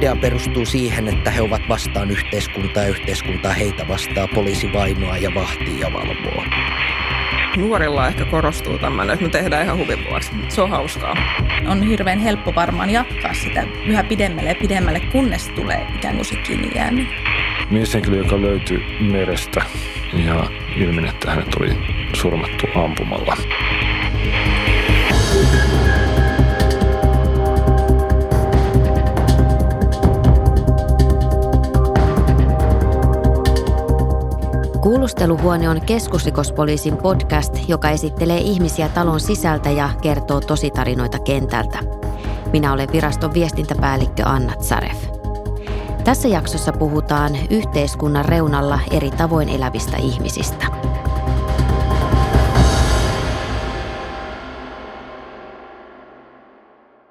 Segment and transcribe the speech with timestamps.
[0.00, 5.34] idea perustuu siihen, että he ovat vastaan yhteiskuntaa ja yhteiskuntaa heitä vastaa poliisi vainoa ja
[5.34, 6.44] vahtii ja valvoo.
[7.56, 10.30] Nuorilla ehkä korostuu tämmöinen, että me tehdään ihan huvin vuoksi.
[10.48, 11.16] Se on hauskaa.
[11.66, 16.36] On hirveän helppo varmaan jatkaa sitä yhä pidemmälle ja pidemmälle, kunnes tulee ikään kuin se
[16.36, 17.12] kiinni jääminen.
[17.70, 19.62] Mieshenkilö, joka löytyi merestä
[20.26, 21.70] ja ilmeni, että hänet oli
[22.12, 23.36] surmattu ampumalla.
[35.10, 41.78] Kuulusteluhuone on keskusrikospoliisin podcast, joka esittelee ihmisiä talon sisältä ja kertoo tositarinoita kentältä.
[42.52, 45.06] Minä olen viraston viestintäpäällikkö Anna Tsaref.
[46.04, 50.66] Tässä jaksossa puhutaan yhteiskunnan reunalla eri tavoin elävistä ihmisistä.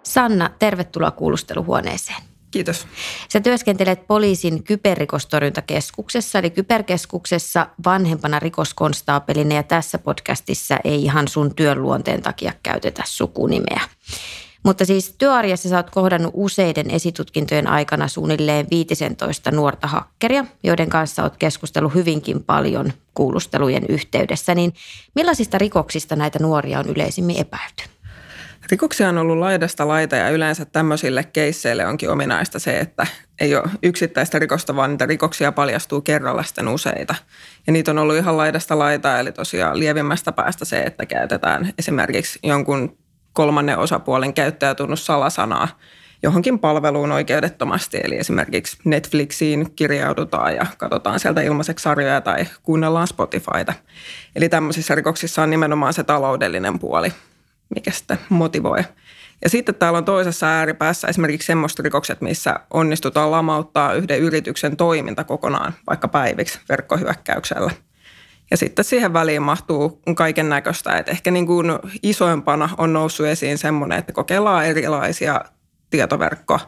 [0.03, 2.28] Sanna, tervetuloa kuulusteluhuoneeseen.
[2.52, 2.88] Kiitos.
[3.30, 11.81] Sä työskentelet poliisin kyberrikostorjuntakeskuksessa, eli kyberkeskuksessa vanhempana rikoskonstaapelina, ja tässä podcastissa ei ihan sun työn
[11.81, 13.81] luonteen takia käytetä sukunimeä.
[14.64, 21.23] Mutta siis työarjessa sä oot kohdannut useiden esitutkintojen aikana suunnilleen 15 nuorta hakkeria, joiden kanssa
[21.23, 24.55] oot keskustellut hyvinkin paljon kuulustelujen yhteydessä.
[24.55, 24.73] Niin
[25.16, 27.83] millaisista rikoksista näitä nuoria on yleisimmin epäilty?
[28.71, 33.07] Rikoksia on ollut laidasta laita ja yleensä tämmöisille keisseille onkin ominaista se, että
[33.41, 37.15] ei ole yksittäistä rikosta, vaan niitä rikoksia paljastuu kerralla sitten useita.
[37.67, 42.39] Ja niitä on ollut ihan laidasta laitaa, eli tosiaan lievimmästä päästä se, että käytetään esimerkiksi
[42.43, 42.97] jonkun
[43.33, 45.67] kolmannen osapuolen käyttäjätunnus salasanaa
[46.23, 47.99] johonkin palveluun oikeudettomasti.
[48.03, 53.73] Eli esimerkiksi Netflixiin kirjaudutaan ja katsotaan sieltä ilmaiseksi sarjoja tai kuunnellaan Spotifyta.
[54.35, 57.13] Eli tämmöisissä rikoksissa on nimenomaan se taloudellinen puoli–
[57.75, 58.83] mikä sitä motivoi.
[59.43, 65.23] Ja sitten täällä on toisessa ääripäässä esimerkiksi semmoista rikokset, missä onnistutaan lamauttaa yhden yrityksen toiminta
[65.23, 67.71] kokonaan vaikka päiviksi verkkohyökkäyksellä.
[68.52, 71.67] Ja sitten siihen väliin mahtuu kaiken näköistä, että ehkä niin kuin
[72.03, 75.41] isoimpana on noussut esiin semmoinen, että kokeillaan erilaisia
[75.89, 76.59] tietoverkko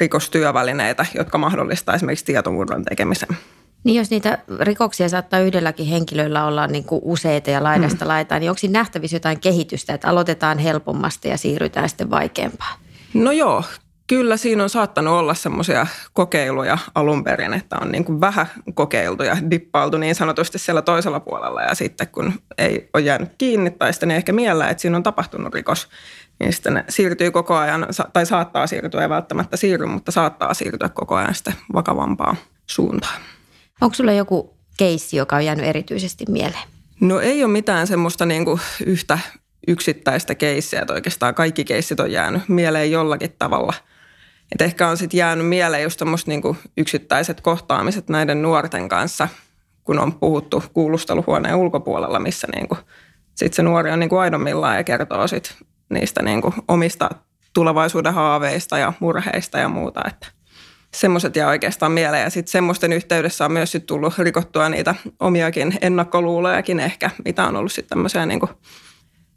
[0.00, 3.36] rikostyövälineitä, jotka mahdollistaa esimerkiksi tietomurron tekemisen.
[3.84, 8.08] Niin jos niitä rikoksia saattaa yhdelläkin henkilöllä olla niin kuin useita ja laidasta mm.
[8.08, 12.78] laitaan, niin onko siinä nähtävissä jotain kehitystä, että aloitetaan helpommasta ja siirrytään sitten vaikeampaan?
[13.14, 13.64] No joo,
[14.06, 19.22] kyllä siinä on saattanut olla semmoisia kokeiluja alun perin, että on niin kuin vähän kokeiltu
[19.22, 23.92] ja dippailtu niin sanotusti siellä toisella puolella ja sitten kun ei ole jäänyt kiinni tai
[23.92, 25.88] sitten ehkä miellä, että siinä on tapahtunut rikos,
[26.40, 30.88] niin sitten ne siirtyy koko ajan, tai saattaa siirtyä, ei välttämättä siirry, mutta saattaa siirtyä
[30.88, 32.36] koko ajan sitten vakavampaan
[32.66, 33.20] suuntaan.
[33.80, 36.68] Onko sulla joku keissi, joka on jäänyt erityisesti mieleen?
[37.00, 39.18] No ei ole mitään semmoista niin kuin yhtä
[39.68, 43.74] yksittäistä keissiä, että oikeastaan kaikki keissit on jäänyt mieleen jollakin tavalla.
[44.52, 49.28] Et ehkä on sitten jäänyt mieleen just niin kuin yksittäiset kohtaamiset näiden nuorten kanssa,
[49.84, 52.78] kun on puhuttu kuulusteluhuoneen ulkopuolella, missä niin kuin
[53.34, 55.56] sit se nuori on niin kuin aidommillaan ja kertoo sit
[55.90, 57.10] niistä niin kuin omista
[57.52, 60.00] tulevaisuuden haaveista ja murheista ja muuta.
[60.06, 60.26] Että
[60.94, 62.22] semmoiset jää oikeastaan mieleen.
[62.22, 67.56] Ja sitten semmoisten yhteydessä on myös sit tullut rikottua niitä omiakin ennakkoluulojakin ehkä, mitä on
[67.56, 68.50] ollut sitten tämmöisiä niin kuin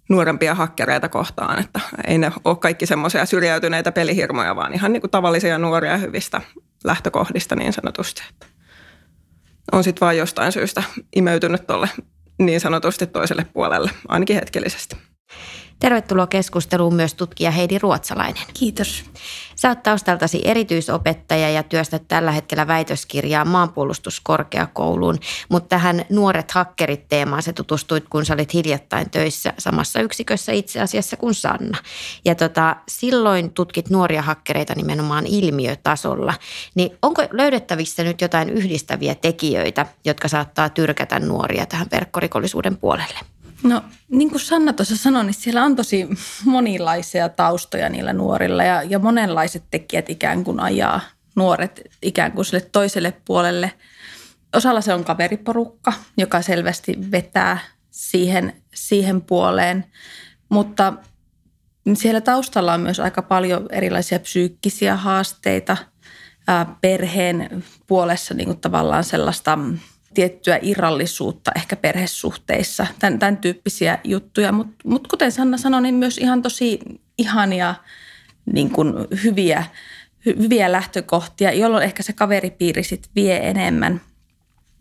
[0.10, 1.60] nuorempia hakkereita kohtaan.
[1.60, 6.42] Että ei ne ole kaikki semmoisia syrjäytyneitä pelihirmoja, vaan ihan niin kuin tavallisia nuoria hyvistä
[6.84, 8.24] lähtökohdista niin sanotusti.
[8.30, 8.46] Että
[9.72, 10.84] on sitten vain jostain syystä
[11.16, 11.90] imeytynyt tuolle
[12.40, 14.96] niin sanotusti toiselle puolelle, ainakin hetkellisesti.
[15.84, 18.44] Tervetuloa keskusteluun myös tutkija Heidi Ruotsalainen.
[18.54, 19.04] Kiitos.
[19.56, 27.44] Sä oot taustaltasi erityisopettaja ja työstät tällä hetkellä väitöskirjaa maanpuolustuskorkeakouluun, mutta tähän nuoret hakkerit teemaan
[27.44, 31.78] se tutustuit, kun sä olit hiljattain töissä samassa yksikössä itse asiassa kuin Sanna.
[32.26, 36.34] Ja tota, silloin tutkit nuoria hakkereita nimenomaan ilmiötasolla.
[36.76, 43.20] Niin onko löydettävissä nyt jotain yhdistäviä tekijöitä, jotka saattaa tyrkätä nuoria tähän verkkorikollisuuden puolelle?
[43.64, 43.82] No
[44.12, 46.08] niin kuin Sanna tuossa sanoi, niin siellä on tosi
[46.46, 51.02] monilaisia taustoja niillä nuorilla ja, ja monenlaiset tekijät ikään kuin ajaa
[51.36, 53.72] nuoret ikään kuin sille toiselle puolelle.
[54.56, 57.58] Osalla se on kaveriporukka, joka selvästi vetää
[57.92, 59.86] siihen, siihen puoleen,
[60.50, 60.94] mutta
[61.94, 65.78] siellä taustalla on myös aika paljon erilaisia psyykkisiä haasteita,
[66.82, 69.60] perheen puolessa niin kuin tavallaan sellaista–
[70.14, 74.52] tiettyä irrallisuutta ehkä perhesuhteissa, tämän, tämän tyyppisiä juttuja.
[74.52, 76.80] Mutta mut kuten Sanna sanoi, niin myös ihan tosi
[77.18, 77.76] ihania
[78.54, 78.94] niin kuin
[79.24, 79.64] hyviä,
[80.26, 84.02] hyviä lähtökohtia, jolloin ehkä se kaveripiiri sit vie enemmän.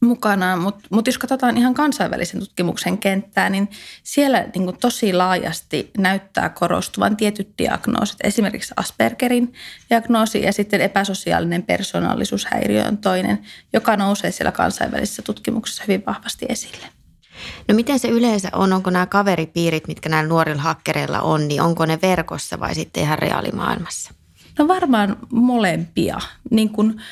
[0.02, 3.70] Mukana, mutta mut jos katsotaan ihan kansainvälisen tutkimuksen kenttää, niin
[4.02, 8.16] siellä niin kuin tosi laajasti näyttää korostuvan tietyt diagnoosit.
[8.24, 9.52] Esimerkiksi Aspergerin
[9.90, 13.38] diagnoosi ja sitten epäsosiaalinen persoonallisuushäiriö on toinen,
[13.72, 16.86] joka nousee siellä kansainvälisessä tutkimuksessa hyvin vahvasti esille.
[17.68, 18.72] No miten se yleensä on?
[18.72, 23.18] Onko nämä kaveripiirit, mitkä näillä nuorilla hakkereilla on, niin onko ne verkossa vai sitten ihan
[23.18, 24.14] reaalimaailmassa?
[24.58, 26.18] No varmaan molempia.
[26.50, 27.02] Niin kuin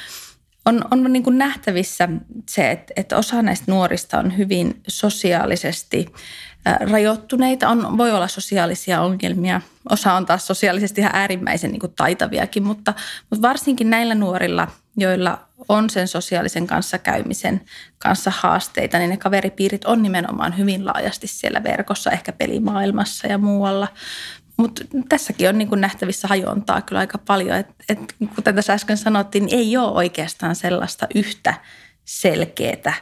[0.64, 2.08] on, on niin kuin nähtävissä
[2.48, 6.12] se, että, että osa näistä nuorista on hyvin sosiaalisesti
[6.90, 7.68] rajoittuneita.
[7.68, 9.60] On, voi olla sosiaalisia ongelmia.
[9.90, 12.94] Osa on taas sosiaalisesti ihan äärimmäisen niin kuin taitaviakin, mutta,
[13.30, 17.60] mutta varsinkin näillä nuorilla, joilla on sen sosiaalisen kanssakäymisen
[17.98, 23.88] kanssa haasteita, niin ne kaveripiirit on nimenomaan hyvin laajasti siellä verkossa, ehkä pelimaailmassa ja muualla.
[24.60, 27.56] Mutta tässäkin on niin nähtävissä hajontaa kyllä aika paljon.
[27.56, 27.98] Et, et,
[28.34, 31.54] kuten tässä äsken sanottiin, niin ei ole oikeastaan sellaista yhtä
[32.04, 32.94] selkeää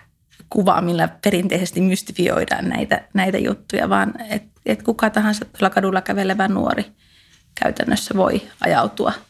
[0.50, 5.44] kuvaa, millä perinteisesti mystifioidaan näitä, näitä juttuja, vaan että et kuka tahansa
[5.74, 6.84] kadulla kävelevä nuori
[7.54, 9.12] käytännössä voi ajautua–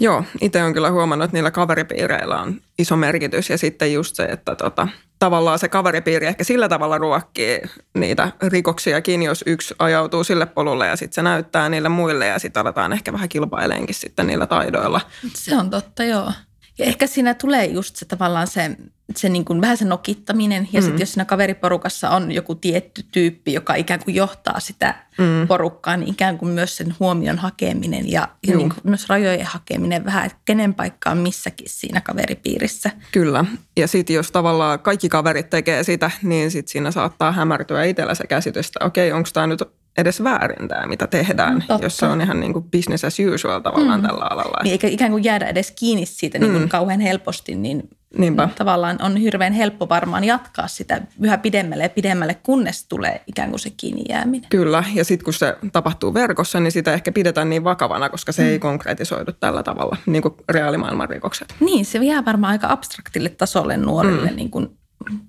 [0.00, 4.24] Joo, itse olen kyllä huomannut, että niillä kaveripiireillä on iso merkitys ja sitten just se,
[4.24, 4.88] että tota,
[5.18, 7.60] tavallaan se kaveripiiri ehkä sillä tavalla ruokkii
[7.94, 12.60] niitä rikoksiakin, jos yksi ajautuu sille polulle ja sitten se näyttää niille muille ja sitten
[12.60, 15.00] aletaan ehkä vähän kilpaileenkin sitten niillä taidoilla.
[15.34, 16.32] Se on totta, joo.
[16.78, 18.76] Ja ehkä siinä tulee just se tavallaan se,
[19.16, 20.84] se niin kuin vähän se nokittaminen ja mm.
[20.84, 25.48] sitten jos siinä kaveriporukassa on joku tietty tyyppi, joka ikään kuin johtaa sitä mm.
[25.48, 30.04] porukkaa, niin ikään kuin myös sen huomion hakeminen ja, ja niin kuin myös rajojen hakeminen
[30.04, 32.90] vähän, että kenen paikka on missäkin siinä kaveripiirissä.
[33.12, 33.44] Kyllä.
[33.76, 38.26] Ja sitten jos tavallaan kaikki kaverit tekee sitä, niin sitten siinä saattaa hämärtyä itsellä se
[38.26, 39.62] käsitys, että okei, onko tämä nyt
[39.98, 41.86] edes väärin tämä, mitä tehdään, no, Totta.
[41.86, 44.06] jos se on ihan niin kuin business as usual tavallaan mm.
[44.06, 44.62] tällä alalla.
[44.62, 46.68] Niin eikä ikään kuin jäädä edes kiinni siitä niin kuin mm.
[46.68, 47.88] kauhean helposti, niin
[48.18, 48.48] Niinpä.
[48.58, 53.60] tavallaan on hirveän helppo varmaan jatkaa sitä yhä pidemmälle ja pidemmälle, kunnes tulee ikään kuin
[53.60, 54.50] se kiinni jääminen.
[54.50, 58.42] Kyllä, ja sitten kun se tapahtuu verkossa, niin sitä ehkä pidetään niin vakavana, koska se
[58.42, 58.48] mm.
[58.48, 61.54] ei konkretisoidu tällä tavalla, niin kuin reaalimaailman rikokset.
[61.60, 64.36] Niin, se jää varmaan aika abstraktille tasolle nuorille mm.
[64.36, 64.79] niin kuin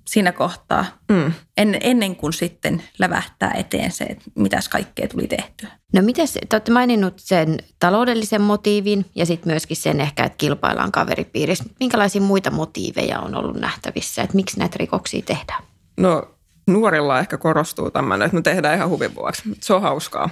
[0.08, 1.34] siinä kohtaa, mm.
[1.58, 5.70] en, ennen kuin sitten lävähtää eteen se, että mitäs kaikkea tuli tehtyä.
[5.94, 10.92] No miten te olette maininnut sen taloudellisen motiivin ja sitten myöskin sen ehkä, että kilpaillaan
[10.92, 11.64] kaveripiirissä.
[11.80, 15.64] Minkälaisia muita motiiveja on ollut nähtävissä, että miksi näitä rikoksia tehdään?
[15.98, 16.30] No
[16.68, 19.42] nuorilla ehkä korostuu tämmöinen, että me tehdään ihan huvin vuoksi.
[19.62, 20.30] Se on hauskaa.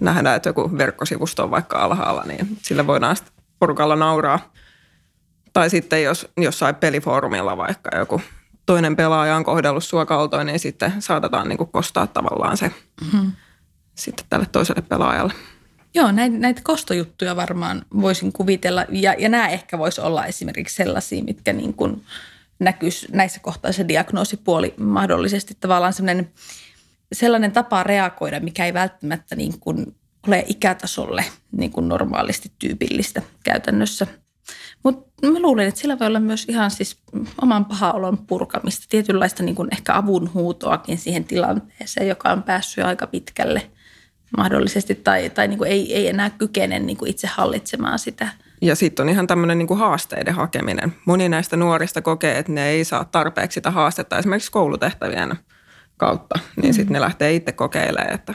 [0.00, 4.52] Nähdään, että joku verkkosivusto on vaikka alhaalla, niin sille voidaan sitten porukalla nauraa.
[5.52, 8.20] Tai sitten jos jossain pelifoorumilla vaikka joku
[8.66, 12.70] toinen pelaaja on kohdellut sua kaltoin, niin sitten saatetaan niin kuin kostaa tavallaan se
[13.00, 13.32] mm-hmm.
[13.94, 15.32] sitten tälle toiselle pelaajalle.
[15.94, 18.84] Joo, näitä, näitä kostojuttuja varmaan voisin kuvitella.
[18.88, 22.04] Ja, ja nämä ehkä voisi olla esimerkiksi sellaisia, mitkä niin kuin
[22.58, 26.30] näkyisi näissä kohtaa se diagnoosipuoli mahdollisesti tavallaan sellainen,
[27.12, 29.94] sellainen tapa reagoida, mikä ei välttämättä niin kuin
[30.26, 34.06] ole ikätasolle niin kuin normaalisti tyypillistä käytännössä–
[34.82, 36.96] mutta mä luulen, että sillä voi olla myös ihan siis
[37.42, 43.06] oman pahaolon purkamista, tietynlaista niin kuin ehkä avun huutoakin siihen tilanteeseen, joka on päässyt aika
[43.06, 43.70] pitkälle
[44.36, 48.28] mahdollisesti tai, tai niin kuin ei, ei enää kykene niin kuin itse hallitsemaan sitä.
[48.60, 50.94] Ja sitten on ihan tämmöinen niin haasteiden hakeminen.
[51.04, 55.36] Moni näistä nuorista kokee, että ne ei saa tarpeeksi sitä haastetta esimerkiksi koulutehtävien
[55.96, 56.38] kautta.
[56.56, 56.76] Niin mm.
[56.76, 58.34] sitten ne lähtee itse kokeilemaan, että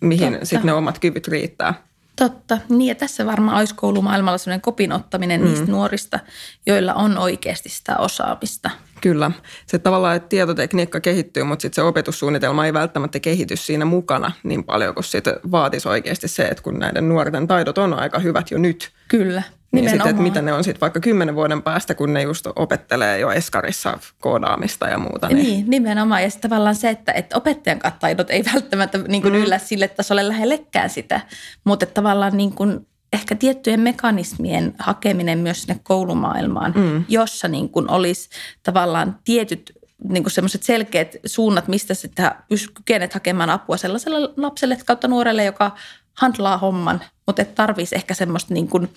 [0.00, 1.74] mihin sitten ne omat kyvyt riittää.
[2.18, 2.58] Totta.
[2.68, 5.46] Niin ja tässä varmaan olisi koulumaailmalla sellainen kopin ottaminen mm.
[5.46, 6.18] niistä nuorista,
[6.66, 8.70] joilla on oikeasti sitä osaamista.
[9.00, 9.30] Kyllä.
[9.66, 14.64] Se tavallaan, että tietotekniikka kehittyy, mutta sitten se opetussuunnitelma ei välttämättä kehity siinä mukana niin
[14.64, 18.58] paljon, kun sitten vaatisi oikeasti se, että kun näiden nuorten taidot on aika hyvät jo
[18.58, 18.90] nyt.
[19.08, 19.42] Kyllä.
[19.72, 23.18] Niin sitten, että mitä ne on sitten vaikka kymmenen vuoden päästä, kun ne just opettelee
[23.18, 25.28] jo eskarissa koodaamista ja muuta.
[25.28, 26.22] Niin, niin nimenomaan.
[26.22, 29.40] Ja sitten tavallaan se, että, että opettajan taidot ei välttämättä niin kuin mm.
[29.40, 31.20] yllä sille tasolle lähellekään sitä,
[31.64, 37.04] mutta tavallaan niin kuin ehkä tiettyjen mekanismien hakeminen myös sinne koulumaailmaan, mm.
[37.08, 38.28] jossa niin kuin olisi
[38.62, 39.72] tavallaan tietyt
[40.04, 42.36] niin kuin semmoiset selkeät suunnat, mistä sitä
[42.74, 45.70] kykenet hakemaan apua sellaiselle lapselle kautta nuorelle, joka
[46.14, 48.88] handlaa homman, mutta et tarvitsisi ehkä semmoista niin kuin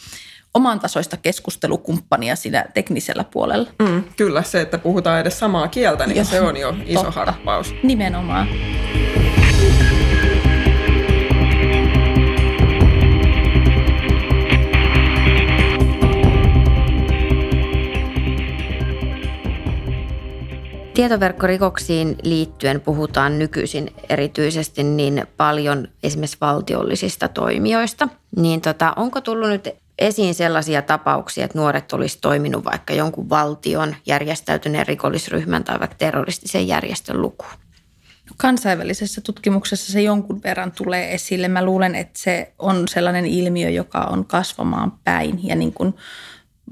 [0.53, 3.69] oman tasoista keskustelukumppania siinä teknisellä puolella.
[3.79, 7.19] Mm, kyllä, se, että puhutaan edes samaa kieltä, niin Joo, se on jo iso totta.
[7.19, 7.73] harppaus.
[7.83, 8.47] Nimenomaan.
[20.93, 28.07] Tietoverkkorikoksiin liittyen puhutaan nykyisin erityisesti niin paljon esimerkiksi valtiollisista toimijoista.
[28.35, 29.69] Niin tota, onko tullut nyt
[30.01, 36.67] esiin sellaisia tapauksia, että nuoret olisi toiminut vaikka jonkun valtion, järjestäytyneen rikollisryhmän tai vaikka terroristisen
[36.67, 37.51] järjestön lukuun?
[38.37, 41.47] Kansainvälisessä tutkimuksessa se jonkun verran tulee esille.
[41.47, 45.93] Mä luulen, että se on sellainen ilmiö, joka on kasvamaan päin ja niin kuin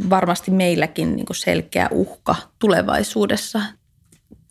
[0.09, 3.61] varmasti meilläkin niin kuin selkeä uhka tulevaisuudessa.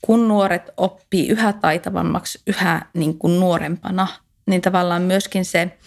[0.02, 4.06] Kun nuoret oppii yhä taitavammaksi, yhä niin kuin nuorempana,
[4.47, 5.77] niin tavallaan myöskin se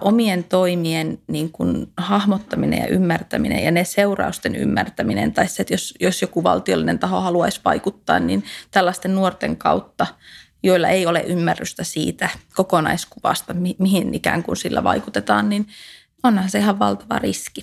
[0.00, 5.94] omien toimien niin kuin hahmottaminen ja ymmärtäminen ja ne seurausten ymmärtäminen, tai se, että jos,
[6.00, 10.06] jos joku valtiollinen taho haluaisi vaikuttaa, niin tällaisten nuorten kautta,
[10.62, 15.66] joilla ei ole ymmärrystä siitä kokonaiskuvasta, mi- mihin ikään kuin sillä vaikutetaan, niin
[16.22, 17.62] onhan se ihan valtava riski.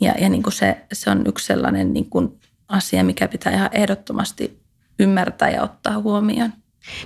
[0.00, 3.70] Ja, ja niin kuin se, se on yksi sellainen niin kuin asia, mikä pitää ihan
[3.72, 4.60] ehdottomasti
[4.98, 6.52] ymmärtää ja ottaa huomioon.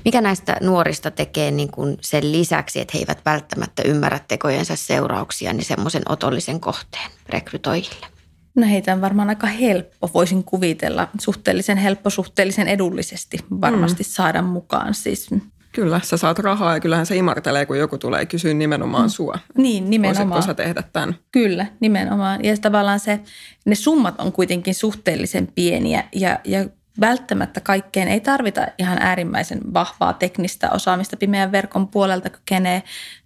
[0.05, 5.53] Mikä näistä nuorista tekee niin kuin sen lisäksi, että he eivät välttämättä ymmärrä tekojensa seurauksia,
[5.53, 8.07] niin semmoisen otollisen kohteen rekrytoijille?
[8.55, 14.09] No heitä on varmaan aika helppo, voisin kuvitella, suhteellisen helppo, suhteellisen edullisesti varmasti mm.
[14.09, 14.95] saada mukaan.
[14.95, 15.31] Siis
[15.73, 19.09] Kyllä, sä saat rahaa ja kyllähän se imartelee, kun joku tulee kysyä nimenomaan mm.
[19.09, 19.39] sua.
[19.57, 20.29] Niin, nimenomaan.
[20.29, 21.15] Voisitko sä tehdä tämän?
[21.33, 22.45] Kyllä, nimenomaan.
[22.45, 23.21] Ja tavallaan se,
[23.65, 26.67] ne summat on kuitenkin suhteellisen pieniä ja, ja
[27.01, 31.17] välttämättä kaikkeen ei tarvita ihan äärimmäisen vahvaa teknistä osaamista.
[31.17, 32.83] Pimeän verkon puolelta kykenee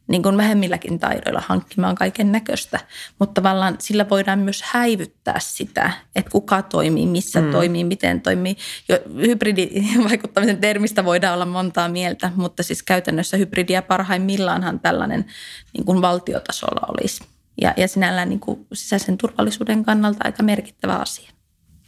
[0.06, 2.80] niin kuin vähemmilläkin taidoilla hankkimaan kaiken näköistä,
[3.18, 7.50] mutta tavallaan sillä voidaan myös häivyttää sitä, että kuka toimii, missä mm.
[7.50, 8.56] toimii, miten toimii.
[8.88, 15.24] Jo hybridivaikuttamisen termistä voidaan olla montaa mieltä, mutta siis käytännössä hybridiä parhaimmillaanhan tällainen
[15.72, 17.24] niin kuin valtiotasolla olisi.
[17.60, 21.31] Ja, ja sinällään niin kuin sisäisen turvallisuuden kannalta aika merkittävä asia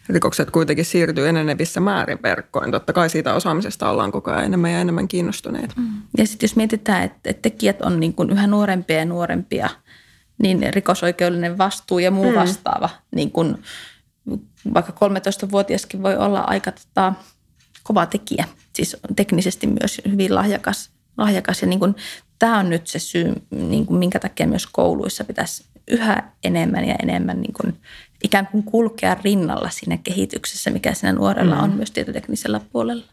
[0.09, 2.71] rikokset kuitenkin siirtyy enenevissä määrin verkkoon.
[2.71, 5.75] Totta kai siitä osaamisesta ollaan koko ajan enemmän ja enemmän kiinnostuneita.
[5.77, 6.03] Mm.
[6.19, 9.69] Ja sitten jos mietitään, että, että tekijät on niin kuin yhä nuorempia ja nuorempia,
[10.43, 12.35] niin rikosoikeudellinen vastuu ja muu mm.
[12.35, 13.57] vastaava, niin kuin
[14.75, 17.13] vaikka 13-vuotiaskin voi olla aika tota,
[17.83, 20.91] kova tekijä, siis teknisesti myös hyvin lahjakas.
[21.17, 21.63] lahjakas.
[21.63, 21.95] Ja niin kuin,
[22.39, 26.95] tämä on nyt se syy, niin kuin minkä takia myös kouluissa pitäisi yhä enemmän ja
[27.03, 27.77] enemmän niin kuin
[28.25, 31.63] ikään kuin kulkea rinnalla siinä kehityksessä, mikä siinä nuorella mm.
[31.63, 33.05] on myös tietoteknisellä puolella.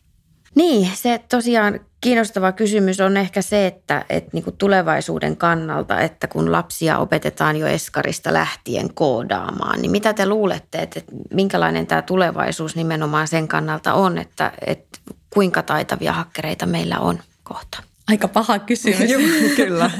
[0.55, 6.27] Niin, se tosiaan kiinnostava kysymys on ehkä se, että, että niin kuin tulevaisuuden kannalta, että
[6.27, 12.01] kun lapsia opetetaan jo eskarista lähtien koodaamaan, niin mitä te luulette, että, että minkälainen tämä
[12.01, 14.99] tulevaisuus nimenomaan sen kannalta on, että, että
[15.29, 17.83] kuinka taitavia hakkereita meillä on kohta?
[18.07, 19.09] Aika paha kysymys.
[19.11, 19.21] Joo,
[19.55, 19.91] kyllä.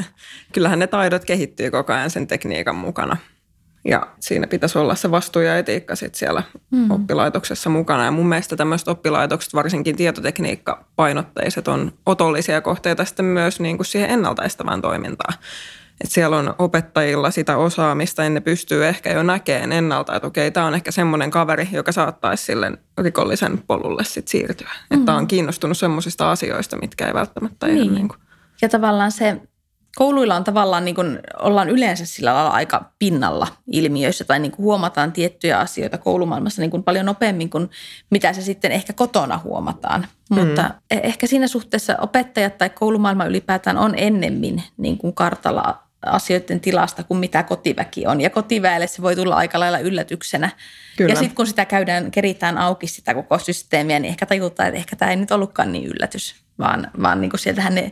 [0.54, 3.18] Kyllähän ne taidot kehittyy koko ajan sen tekniikan mukana.
[3.86, 6.92] Ja siinä pitäisi olla se vastuu ja etiikka sit siellä mm.
[6.92, 8.06] oppilaitoksessa mukana.
[8.06, 14.10] Ja mun mielestä tämmöiset oppilaitokset, varsinkin tietotekniikka-painotteiset, on otollisia kohteita sitten myös niin kuin siihen
[14.10, 15.34] ennaltaistavaan toimintaan.
[16.04, 20.52] Et siellä on opettajilla sitä osaamista, ja ne pystyy ehkä jo näkemään ennalta, että okei,
[20.52, 24.70] tämä on ehkä semmoinen kaveri, joka saattaisi sille rikollisen polulle sit siirtyä.
[24.90, 25.00] Mm.
[25.00, 27.78] Että on kiinnostunut semmoisista asioista, mitkä ei välttämättä niin.
[27.78, 28.20] Ihan niin kuin.
[28.62, 29.42] Ja tavallaan se
[29.96, 34.64] kouluilla on tavallaan, niin kuin, ollaan yleensä sillä lailla aika pinnalla ilmiöissä tai niin kuin
[34.64, 37.70] huomataan tiettyjä asioita koulumaailmassa niin kuin paljon nopeammin kuin
[38.10, 40.08] mitä se sitten ehkä kotona huomataan.
[40.30, 40.40] Mm.
[40.40, 46.60] Mutta e- ehkä siinä suhteessa opettajat tai koulumaailma ylipäätään on ennemmin niin kuin kartalla asioiden
[46.60, 48.22] tilasta kuin mitä kotiväki on.
[48.22, 50.50] Ja kotiväelle se voi tulla aika lailla yllätyksenä.
[50.98, 51.12] Kyllä.
[51.12, 54.96] Ja sitten kun sitä käydään, keritään auki sitä koko systeemiä, niin ehkä tajutaan, että ehkä
[54.96, 57.92] tämä ei nyt ollutkaan niin yllätys, vaan, vaan niin kuin sieltähän ne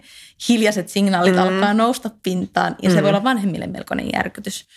[0.50, 1.42] hiljaiset signaalit mm.
[1.42, 2.96] alkaa nousta pintaan ja mm.
[2.96, 4.68] se voi olla vanhemmille melkoinen järkytys.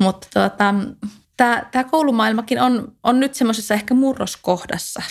[0.00, 0.74] Mutta tuota,
[1.70, 5.02] tämä koulumaailmakin on, on nyt semmoisessa ehkä murroskohdassa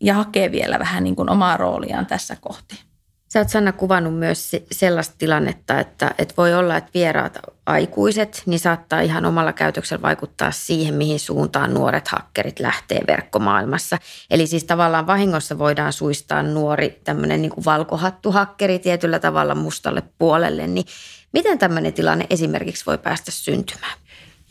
[0.00, 2.87] ja hakee vielä vähän niin kuin omaa rooliaan tässä kohti.
[3.28, 8.60] Sä oot Sanna kuvannut myös sellaista tilannetta, että, että voi olla, että vieraat aikuiset, niin
[8.60, 13.98] saattaa ihan omalla käytöksellä vaikuttaa siihen, mihin suuntaan nuoret hakkerit lähtee verkkomaailmassa.
[14.30, 20.02] Eli siis tavallaan vahingossa voidaan suistaa nuori tämmöinen niin kuin valkohattu hakkeri tietyllä tavalla mustalle
[20.18, 20.66] puolelle.
[20.66, 20.86] Niin
[21.32, 23.98] miten tämmöinen tilanne esimerkiksi voi päästä syntymään?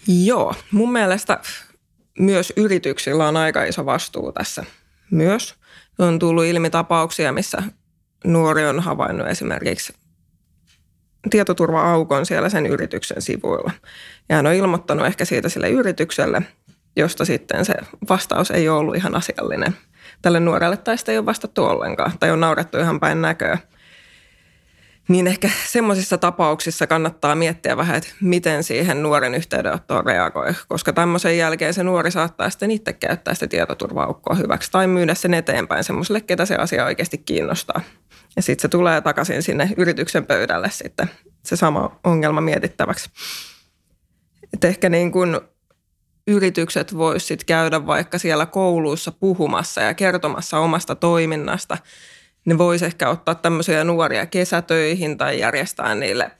[0.08, 1.40] Joo, mun mielestä
[2.20, 4.64] myös yrityksillä on aika iso vastuu tässä
[5.12, 5.56] myös.
[6.00, 7.64] On tullut ilmi tapauksia, missä
[8.26, 9.94] nuori on havainnut esimerkiksi
[11.30, 13.72] tietoturva-aukon siellä sen yrityksen sivuilla.
[14.30, 16.42] Ja hän on ilmoittanut ehkä siitä sille yritykselle,
[16.96, 17.74] josta sitten se
[18.10, 19.76] vastaus ei ole ollut ihan asiallinen
[20.22, 23.58] tälle nuorelle tai sitä ei ole vastattu ollenkaan tai on naurettu ihan päin näköä
[25.08, 31.38] niin ehkä semmoisissa tapauksissa kannattaa miettiä vähän, että miten siihen nuoren yhteydenottoon reagoi, koska tämmöisen
[31.38, 36.22] jälkeen se nuori saattaa sitten itse käyttää sitä tietoturvaukkoa hyväksi tai myydä sen eteenpäin semmoiselle,
[36.22, 37.82] ketä se asia oikeasti kiinnostaa.
[38.38, 41.10] Ja sitten se tulee takaisin sinne yrityksen pöydälle sitten
[41.46, 43.10] se sama ongelma mietittäväksi.
[44.54, 45.40] Että ehkä niin kuin
[46.28, 51.78] yritykset voisivat käydä vaikka siellä kouluissa puhumassa ja kertomassa omasta toiminnasta.
[52.46, 56.32] Ne voisi ehkä ottaa tämmöisiä nuoria kesätöihin tai järjestää niille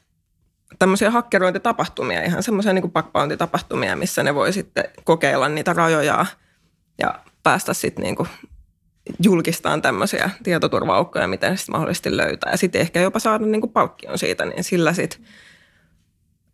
[0.80, 6.26] tämmöisiä hakkerointitapahtumia, ihan semmoisia niin backbound-tapahtumia, missä ne voi sitten kokeilla niitä rajoja
[7.00, 8.30] ja päästä sitten niin kuin
[9.24, 12.52] julkistaan tämmöisiä tietoturvaukkoja, miten ne sitten mahdollisesti löytää.
[12.52, 15.20] Ja sitten ehkä jopa saada niin kuin palkkion siitä, niin sillä sitten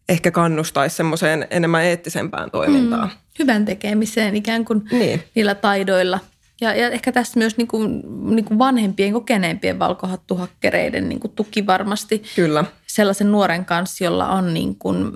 [0.09, 3.07] ehkä kannustaisi semmoiseen enemmän eettisempään toimintaan.
[3.07, 5.23] Mm, hyvän tekemiseen ikään kuin niin.
[5.35, 6.19] niillä taidoilla.
[6.61, 8.01] Ja, ja ehkä tässä myös niin kuin,
[8.35, 12.23] niin kuin vanhempien, kokeneempien valkohattuhakkereiden niin kuin tuki varmasti.
[12.35, 12.65] Kyllä.
[12.87, 15.11] Sellaisen nuoren kanssa, jolla on niin kuin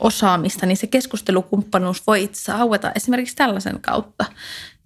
[0.00, 4.24] osaamista, niin se keskustelukumppanuus voi itse aueta esimerkiksi tällaisen kautta.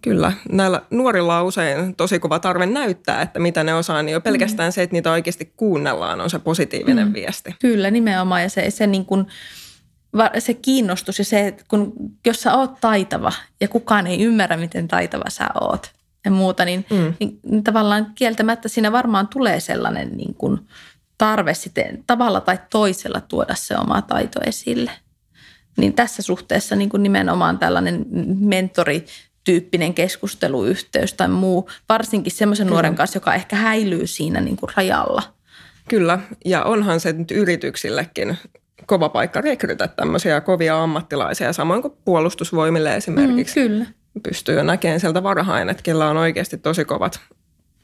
[0.02, 0.32] Kyllä.
[0.52, 4.68] Näillä nuorilla on usein tosi kova tarve näyttää, että mitä ne osaa, niin jo pelkästään
[4.68, 4.72] mm.
[4.72, 7.14] se, että niitä oikeasti kuunnellaan, on se positiivinen mm.
[7.14, 7.54] viesti.
[7.60, 8.42] Kyllä, nimenomaan.
[8.42, 9.26] Ja se, se, niin kuin,
[10.38, 11.92] se kiinnostus ja se, että kun,
[12.26, 15.92] jos sä oot taitava ja kukaan ei ymmärrä, miten taitava sä oot
[16.24, 17.14] ja muuta, niin, mm.
[17.20, 20.58] niin, niin tavallaan kieltämättä siinä varmaan tulee sellainen niin kuin
[21.18, 24.90] tarve sitten tavalla tai toisella tuoda se oma taito esille.
[25.76, 28.06] Niin tässä suhteessa niin kuin nimenomaan tällainen
[28.38, 29.06] mentori
[29.48, 35.22] tyyppinen keskusteluyhteys tai muu, varsinkin semmoisen nuoren kanssa, joka ehkä häilyy siinä niin kuin rajalla.
[35.88, 38.38] Kyllä, ja onhan se nyt yrityksillekin
[38.86, 43.60] kova paikka rekrytä tämmöisiä kovia ammattilaisia, samoin kuin puolustusvoimille esimerkiksi.
[43.60, 43.86] Mm, kyllä.
[44.22, 47.20] Pystyy jo näkemään sieltä varhain, että kellä on oikeasti tosi kovat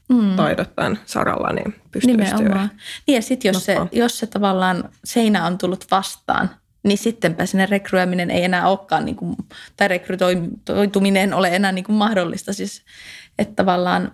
[0.08, 0.36] mm.
[0.36, 2.70] taidot tämän saralla, niin pystyy Nimenomaan.
[3.06, 6.50] Niin ja sitten jos se, jos se tavallaan seinä on tullut vastaan–
[6.84, 9.36] niin sittenpä sinne rekryäminen ei enää olekaan, niin kuin,
[9.76, 12.52] tai rekrytoituminen ole enää niin kuin mahdollista.
[12.52, 12.84] Siis,
[13.38, 14.12] että tavallaan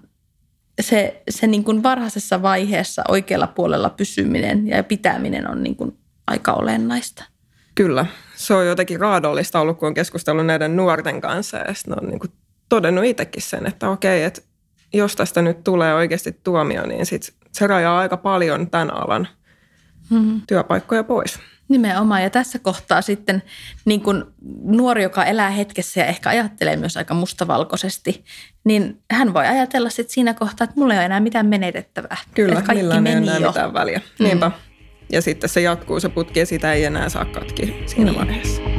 [0.80, 6.52] se, se niin kuin varhaisessa vaiheessa oikealla puolella pysyminen ja pitäminen on niin kuin aika
[6.52, 7.24] olennaista.
[7.74, 8.06] Kyllä.
[8.36, 12.18] Se on jotenkin raadollista ollut, kun on keskustellut näiden nuorten kanssa ja sitten on niin
[12.18, 12.32] kuin
[12.68, 14.40] todennut itsekin sen, että okei, että
[14.92, 19.28] jos tästä nyt tulee oikeasti tuomio, niin sit se rajaa aika paljon tämän alan
[20.10, 20.42] mm-hmm.
[20.46, 21.38] työpaikkoja pois.
[21.70, 22.22] Nimenomaan.
[22.22, 23.42] Ja tässä kohtaa sitten
[23.84, 24.24] niin kuin
[24.62, 28.24] nuori, joka elää hetkessä ja ehkä ajattelee myös aika mustavalkoisesti,
[28.64, 32.16] niin hän voi ajatella sitten siinä kohtaa, että mulla ei ole enää mitään menetettävää.
[32.34, 33.48] Kyllä, kaikki millään meni ei enää jo.
[33.48, 34.00] mitään väliä.
[34.18, 34.24] Mm.
[34.24, 34.50] Niinpä.
[35.12, 38.20] Ja sitten se jatkuu se putki ja sitä ei enää saa katki siinä niin.
[38.20, 38.69] vaiheessa.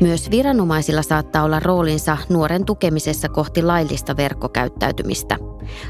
[0.00, 5.36] Myös viranomaisilla saattaa olla roolinsa nuoren tukemisessa kohti laillista verkkokäyttäytymistä.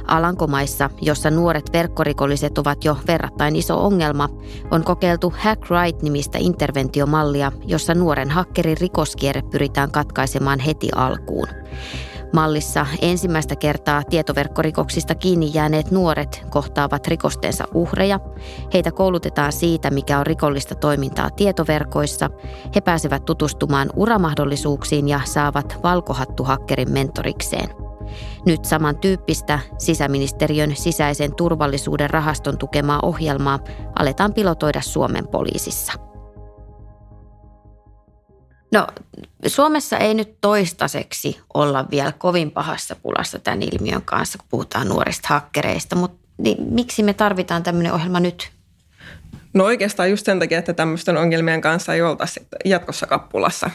[0.06, 4.28] Alankomaissa, jossa nuoret verkkorikolliset ovat jo verrattain iso ongelma,
[4.70, 11.48] on kokeiltu Hack Right-nimistä interventiomallia, jossa nuoren hakkerin rikoskierre pyritään katkaisemaan heti alkuun.
[12.32, 18.20] Mallissa ensimmäistä kertaa tietoverkkorikoksista kiinni jääneet nuoret kohtaavat rikostensa uhreja.
[18.74, 22.30] Heitä koulutetaan siitä, mikä on rikollista toimintaa tietoverkoissa.
[22.74, 27.68] He pääsevät tutustumaan uramahdollisuuksiin ja saavat valkohattuhakkerin mentorikseen.
[28.46, 33.58] Nyt samantyyppistä sisäministeriön sisäisen turvallisuuden rahaston tukemaa ohjelmaa
[33.98, 36.05] aletaan pilotoida Suomen poliisissa.
[38.72, 38.86] No
[39.46, 45.28] Suomessa ei nyt toistaiseksi olla vielä kovin pahassa pulassa tämän ilmiön kanssa, kun puhutaan nuorista
[45.28, 48.50] hakkereista, mutta niin miksi me tarvitaan tämmöinen ohjelma nyt?
[49.54, 53.70] No oikeastaan just sen takia, että tämmöisten ongelmien kanssa ei oltaisi jatkossa kappulassa.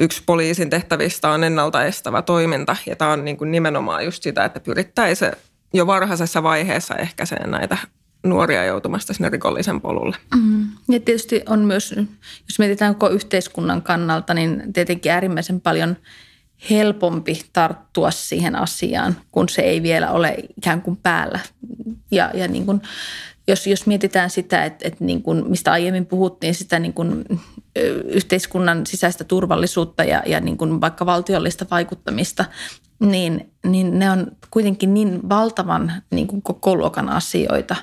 [0.00, 4.60] Yksi poliisin tehtävistä on ennaltaestävä toiminta ja tämä on niin kuin nimenomaan just sitä, että
[4.60, 5.32] pyrittäisiin
[5.74, 7.78] jo varhaisessa vaiheessa ehkäiseen näitä
[8.26, 10.16] nuoria joutumasta sinne rikollisen polulle.
[10.36, 10.66] Mm.
[10.88, 11.94] Ja tietysti on myös,
[12.48, 15.96] jos mietitään koko yhteiskunnan kannalta, niin tietenkin äärimmäisen paljon
[16.70, 21.40] helpompi tarttua siihen asiaan, kun se ei vielä ole ikään kuin päällä.
[22.10, 22.82] Ja, ja niin kuin,
[23.48, 27.24] jos, jos mietitään sitä, että, että niin kuin, mistä aiemmin puhuttiin, sitä niin kuin,
[28.04, 32.44] yhteiskunnan sisäistä turvallisuutta ja, ja niin kuin vaikka valtiollista vaikuttamista,
[33.00, 37.76] niin, niin ne on kuitenkin niin valtavan niin kuin koko luokan asioita,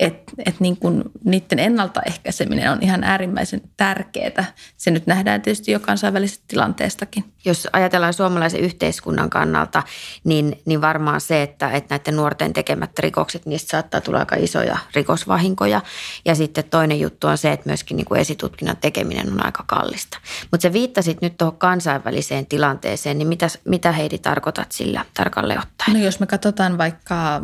[0.00, 4.44] että et niin kun niiden ennaltaehkäiseminen on ihan äärimmäisen tärkeää.
[4.76, 7.24] Se nyt nähdään tietysti jo kansainvälisestä tilanteestakin.
[7.44, 9.82] Jos ajatellaan suomalaisen yhteiskunnan kannalta,
[10.24, 14.78] niin, niin varmaan se, että, että näiden nuorten tekemät rikokset, niistä saattaa tulla aika isoja
[14.94, 15.80] rikosvahinkoja.
[16.24, 20.18] Ja sitten toinen juttu on se, että myöskin niin kuin esitutkinnan tekeminen on aika kallista.
[20.50, 25.92] Mutta se viittasit nyt tuohon kansainväliseen tilanteeseen, niin mitä, mitä Heidi tarkoitat sillä tarkalleen ottaen?
[25.98, 27.42] No jos me katsotaan vaikka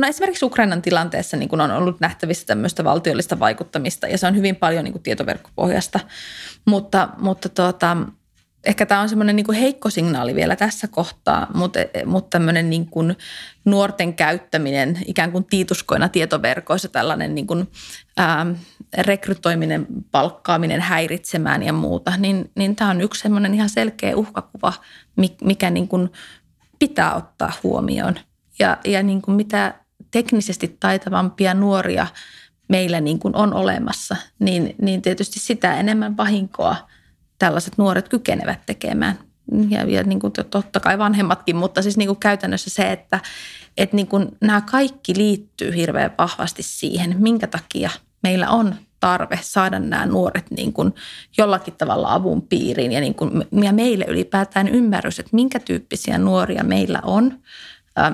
[0.00, 4.36] No esimerkiksi Ukrainan tilanteessa niin kun on ollut nähtävissä tämmöistä valtiollista vaikuttamista ja se on
[4.36, 6.00] hyvin paljon niin tietoverkkopohjasta,
[6.64, 7.96] mutta, mutta tuota,
[8.64, 12.88] ehkä tämä on semmoinen niin heikko signaali vielä tässä kohtaa, mutta, mutta tämmöinen niin
[13.64, 17.46] nuorten käyttäminen ikään kuin tiituskoina tietoverkoissa, tällainen niin
[18.16, 18.46] ää,
[18.98, 24.72] rekrytoiminen, palkkaaminen, häiritsemään ja muuta, niin, niin tämä on yksi semmoinen ihan selkeä uhkakuva,
[25.44, 25.88] mikä niin
[26.78, 28.14] pitää ottaa huomioon.
[28.58, 29.74] Ja, ja niin kuin mitä
[30.10, 32.06] teknisesti taitavampia nuoria
[32.68, 36.76] meillä niin kuin on olemassa, niin, niin tietysti sitä enemmän vahinkoa
[37.38, 39.18] tällaiset nuoret kykenevät tekemään.
[39.68, 43.20] Ja, ja niin kuin totta kai vanhemmatkin, mutta siis niin kuin käytännössä se, että,
[43.76, 47.90] että niin kuin nämä kaikki liittyy hirveän vahvasti siihen, minkä takia
[48.22, 50.94] meillä on tarve saada nämä nuoret niin kuin
[51.38, 56.64] jollakin tavalla avun piiriin ja, niin kuin, ja meille ylipäätään ymmärrys, että minkä tyyppisiä nuoria
[56.64, 57.32] meillä on–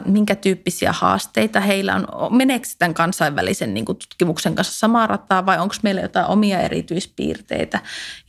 [0.07, 2.37] minkä tyyppisiä haasteita heillä on.
[2.37, 7.81] Meneekö tämän kansainvälisen niin kuin tutkimuksen kanssa samaa rataa vai onko meillä jotain omia erityispiirteitä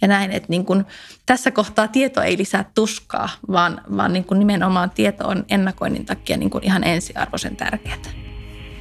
[0.01, 0.31] ja näin.
[0.31, 0.85] Että niin kuin,
[1.25, 6.37] tässä kohtaa tieto ei lisää tuskaa, vaan, vaan niin kuin nimenomaan tieto on ennakoinnin takia
[6.37, 7.97] niin kuin ihan ensiarvoisen tärkeää.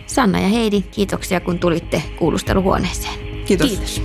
[0.06, 3.44] Sanna ja Heidi, kiitoksia kun tulitte kuulusteluhuoneeseen.
[3.44, 3.68] Kiitos.
[3.68, 4.02] Kiitos.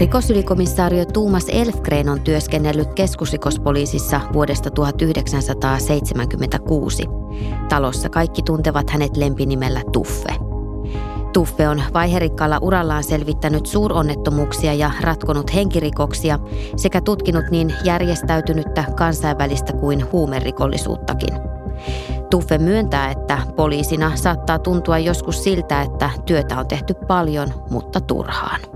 [0.00, 7.04] Rikosylikomissario Tuumas Elfgren on työskennellyt keskusrikospoliisissa vuodesta 1976.
[7.68, 10.34] Talossa kaikki tuntevat hänet lempinimellä Tuffe.
[11.32, 16.38] Tuffe on vaiherikkaalla urallaan selvittänyt suuronnettomuuksia ja ratkonut henkirikoksia
[16.76, 21.34] sekä tutkinut niin järjestäytynyttä kansainvälistä kuin huumerikollisuuttakin.
[22.30, 28.75] Tuffe myöntää, että poliisina saattaa tuntua joskus siltä, että työtä on tehty paljon, mutta turhaan.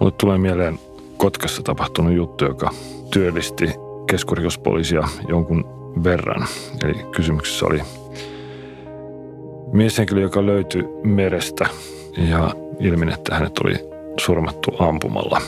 [0.00, 0.78] Mulle tulee mieleen
[1.16, 2.70] Kotkassa tapahtunut juttu, joka
[3.12, 3.74] työllisti
[4.06, 5.64] keskurikospoliisia jonkun
[6.04, 6.46] verran.
[6.84, 7.82] Eli kysymyksessä oli
[9.72, 11.66] mieshenkilö, joka löytyi merestä
[12.16, 13.74] ja ilmin, että hänet oli
[14.20, 15.40] surmattu ampumalla.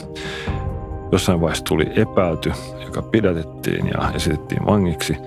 [1.11, 2.51] Jossain vaiheessa tuli epäilty,
[2.85, 5.17] joka pidätettiin ja esitettiin vangiksi.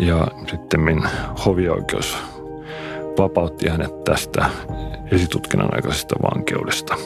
[0.00, 1.02] Ja sitten
[1.46, 2.18] hovioikeus
[3.18, 4.50] vapautti hänet tästä
[5.12, 6.96] esitutkinnan aikaisesta vankeudesta.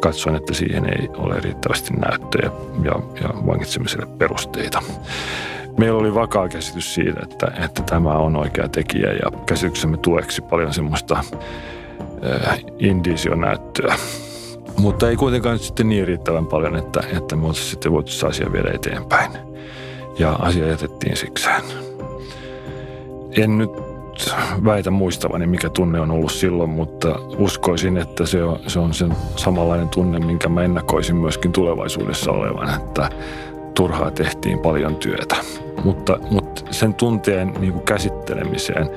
[0.00, 2.50] Katsoin, että siihen ei ole riittävästi näyttöjä
[2.84, 2.92] ja,
[3.22, 4.82] ja vangitsemiselle perusteita.
[5.78, 10.74] Meillä oli vakaa käsitys siitä, että, että tämä on oikea tekijä ja käsityksemme tueksi paljon
[10.74, 11.24] semmoista
[12.44, 13.94] äh, indisionäyttöä.
[14.78, 18.70] Mutta ei kuitenkaan sitten niin riittävän paljon, että, että me olisimme sitten voitu asia viedä
[18.74, 19.30] eteenpäin.
[20.18, 21.62] Ja asia jätettiin sikseen.
[23.36, 23.89] En nyt
[24.64, 29.14] väitä muistavani, mikä tunne on ollut silloin, mutta uskoisin, että se on, se on sen
[29.36, 33.10] samanlainen tunne, minkä mä ennakoisin myöskin tulevaisuudessa olevan, että
[33.74, 35.36] turhaa tehtiin paljon työtä.
[35.84, 38.90] Mutta, mutta sen tunteen niin kuin käsittelemiseen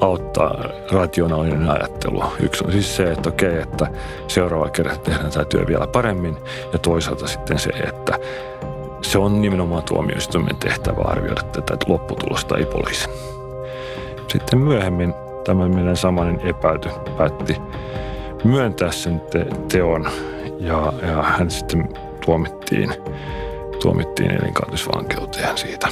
[0.00, 2.22] auttaa rationaalinen ajattelu.
[2.40, 3.86] Yksi on siis se, että okei, että
[4.28, 6.36] seuraava kerta tehdään tämä työ vielä paremmin
[6.72, 8.18] ja toisaalta sitten se, että
[9.02, 13.10] se on nimenomaan tuomioistuimen tehtävä arvioida tätä lopputulosta, ei poliisin.
[14.32, 15.14] Sitten myöhemmin
[15.44, 16.88] tämä meidän samainen epäilty
[17.18, 17.56] päätti
[18.44, 20.08] myöntää sen te- teon
[20.58, 21.88] ja, ja hän sitten
[22.24, 22.94] tuomittiin,
[23.82, 25.88] tuomittiin elinkautisvankeuteen siitä.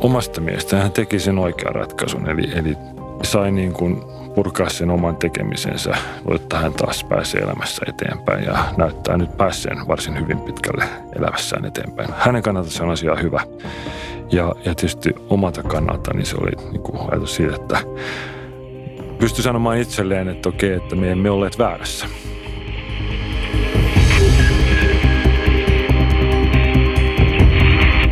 [0.00, 2.76] Omasta mielestään hän teki sen oikean ratkaisun, eli, eli
[3.22, 4.02] sai niin kuin
[4.34, 5.96] purkaa sen oman tekemisensä,
[6.30, 10.84] jotta hän taas pääsee elämässä eteenpäin ja näyttää nyt päässeen varsin hyvin pitkälle
[11.16, 12.08] elämässään eteenpäin.
[12.18, 13.40] Hänen kannalta se on asia hyvä.
[14.30, 17.78] Ja, ja tietysti omalta kannalta niin se oli niin kuin ajatus siitä, että
[19.18, 22.06] pystyi sanomaan itselleen, että okei, että me emme olleet väärässä.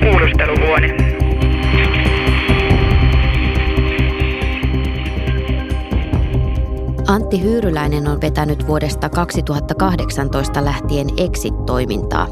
[0.01, 1.10] Kuulusteluhuone.
[7.11, 12.29] Antti Hyyryläinen on vetänyt vuodesta 2018 lähtien Exit-toimintaa.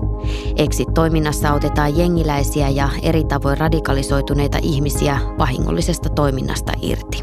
[0.57, 7.23] Exit-toiminnassa autetaan jengiläisiä ja eri tavoin radikalisoituneita ihmisiä vahingollisesta toiminnasta irti.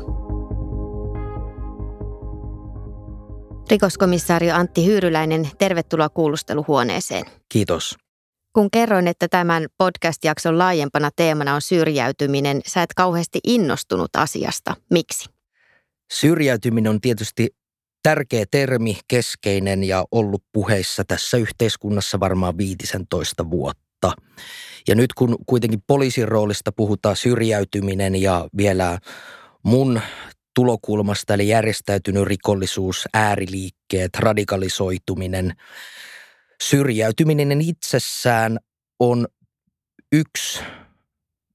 [3.71, 7.25] Rikoskomissaari Antti Hyyryläinen, tervetuloa kuulusteluhuoneeseen.
[7.49, 7.95] Kiitos.
[8.53, 14.75] Kun kerroin, että tämän podcast-jakson laajempana teemana on syrjäytyminen, sä et kauheasti innostunut asiasta.
[14.89, 15.34] Miksi?
[16.13, 17.47] Syrjäytyminen on tietysti
[18.03, 24.13] tärkeä termi, keskeinen ja ollut puheissa tässä yhteiskunnassa varmaan 15 vuotta.
[24.87, 28.99] Ja nyt kun kuitenkin poliisin roolista puhutaan syrjäytyminen ja vielä
[29.63, 30.01] mun
[30.55, 35.53] tulokulmasta, eli järjestäytynyt rikollisuus, ääriliikkeet, radikalisoituminen,
[36.63, 38.59] syrjäytyminen itsessään
[38.99, 39.27] on
[40.11, 40.59] yksi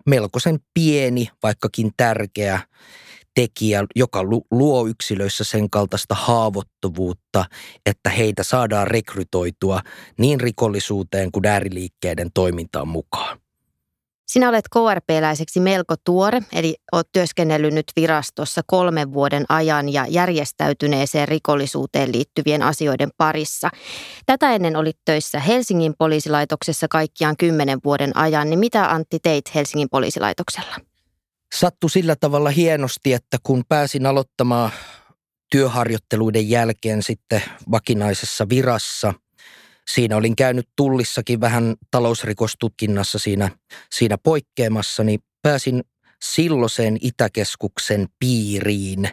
[0.06, 2.60] melkoisen pieni, vaikkakin tärkeä
[3.34, 7.44] tekijä, joka luo yksilöissä sen kaltaista haavoittuvuutta,
[7.86, 9.80] että heitä saadaan rekrytoitua
[10.18, 13.38] niin rikollisuuteen kuin ääriliikkeiden toimintaan mukaan.
[14.30, 21.28] Sinä olet KRP-läiseksi melko tuore, eli olet työskennellyt nyt virastossa kolmen vuoden ajan ja järjestäytyneeseen
[21.28, 23.70] rikollisuuteen liittyvien asioiden parissa.
[24.26, 29.88] Tätä ennen olit töissä Helsingin poliisilaitoksessa kaikkiaan kymmenen vuoden ajan, niin mitä Antti teit Helsingin
[29.90, 30.89] poliisilaitoksella?
[31.54, 34.70] Sattu sillä tavalla hienosti, että kun pääsin aloittamaan
[35.50, 39.14] työharjoitteluiden jälkeen sitten vakinaisessa virassa–
[39.94, 43.50] siinä olin käynyt tullissakin vähän talousrikostutkinnassa siinä,
[43.92, 45.82] siinä poikkeamassa, niin pääsin
[46.24, 49.08] silloiseen Itäkeskuksen piiriin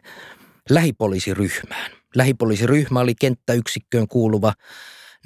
[0.70, 1.92] lähipoliisiryhmään.
[2.16, 4.54] Lähipoliisiryhmä oli kenttäyksikköön kuuluva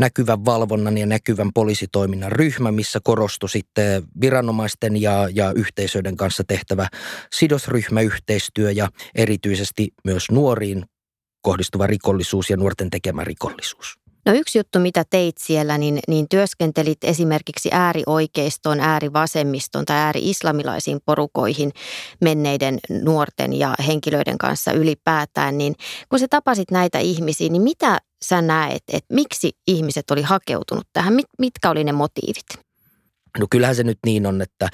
[0.01, 6.87] näkyvän valvonnan ja näkyvän poliisitoiminnan ryhmä, missä korostui sitten viranomaisten ja, ja yhteisöiden kanssa tehtävä
[7.35, 10.85] sidosryhmäyhteistyö ja erityisesti myös nuoriin
[11.41, 14.00] kohdistuva rikollisuus ja nuorten tekemä rikollisuus.
[14.25, 21.71] No yksi juttu, mitä teit siellä, niin, niin työskentelit esimerkiksi äärioikeiston, äärivasemmiston tai ääri-islamilaisiin porukoihin
[22.21, 25.57] menneiden nuorten ja henkilöiden kanssa ylipäätään.
[25.57, 25.75] Niin
[26.09, 31.13] kun sä tapasit näitä ihmisiä, niin mitä sä näet, että miksi ihmiset oli hakeutunut tähän?
[31.13, 32.45] Mit, mitkä oli ne motiivit?
[33.39, 34.67] No kyllähän se nyt niin on, että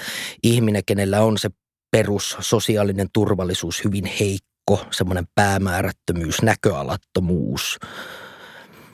[0.43, 1.49] ihminen, kenellä on se
[1.91, 7.77] perus sosiaalinen turvallisuus hyvin heikko, semmoinen päämäärättömyys, näköalattomuus–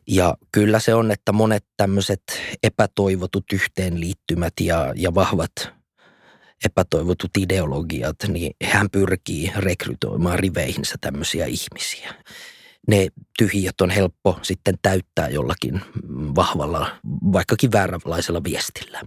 [0.08, 2.24] ja kyllä se on, että monet tämmöiset
[2.64, 5.52] epätoivotut yhteenliittymät ja, ja vahvat
[6.66, 12.14] epätoivotut ideologiat, niin hän pyrkii rekrytoimaan riveihinsä tämmöisiä ihmisiä.
[12.88, 15.82] Ne tyhjät on helppo sitten täyttää jollakin
[16.36, 16.88] vahvalla,
[17.34, 19.02] vaikkakin vääränlaisella viestillä.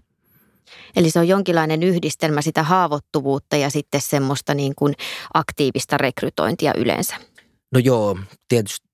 [0.96, 4.94] Eli se on jonkinlainen yhdistelmä sitä haavoittuvuutta ja sitten semmoista niin kuin
[5.34, 7.14] aktiivista rekrytointia yleensä.
[7.72, 8.88] No joo, tietysti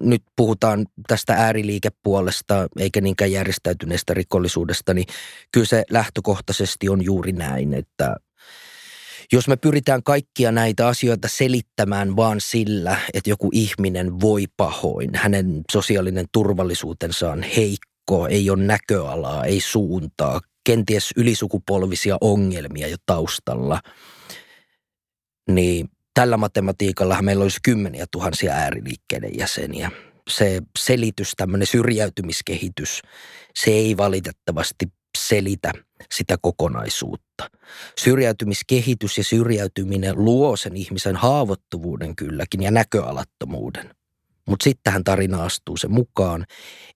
[0.00, 5.06] nyt puhutaan tästä ääriliikepuolesta eikä niinkään järjestäytyneestä rikollisuudesta, niin
[5.52, 8.16] kyllä se lähtökohtaisesti on juuri näin, että
[9.32, 15.62] jos me pyritään kaikkia näitä asioita selittämään vaan sillä, että joku ihminen voi pahoin, hänen
[15.72, 23.80] sosiaalinen turvallisuutensa on heikko, ei ole näköalaa, ei suuntaa, kenties ylisukupolvisia ongelmia jo taustalla,
[25.50, 25.88] niin
[26.20, 29.90] tällä matematiikalla meillä olisi kymmeniä tuhansia ääriliikkeiden jäseniä.
[30.30, 33.02] Se selitys, tämmöinen syrjäytymiskehitys,
[33.54, 34.86] se ei valitettavasti
[35.18, 35.72] selitä
[36.14, 37.50] sitä kokonaisuutta.
[38.00, 43.94] Syrjäytymiskehitys ja syrjäytyminen luo sen ihmisen haavoittuvuuden kylläkin ja näköalattomuuden.
[44.48, 46.46] Mutta sitten tähän tarina astuu se mukaan,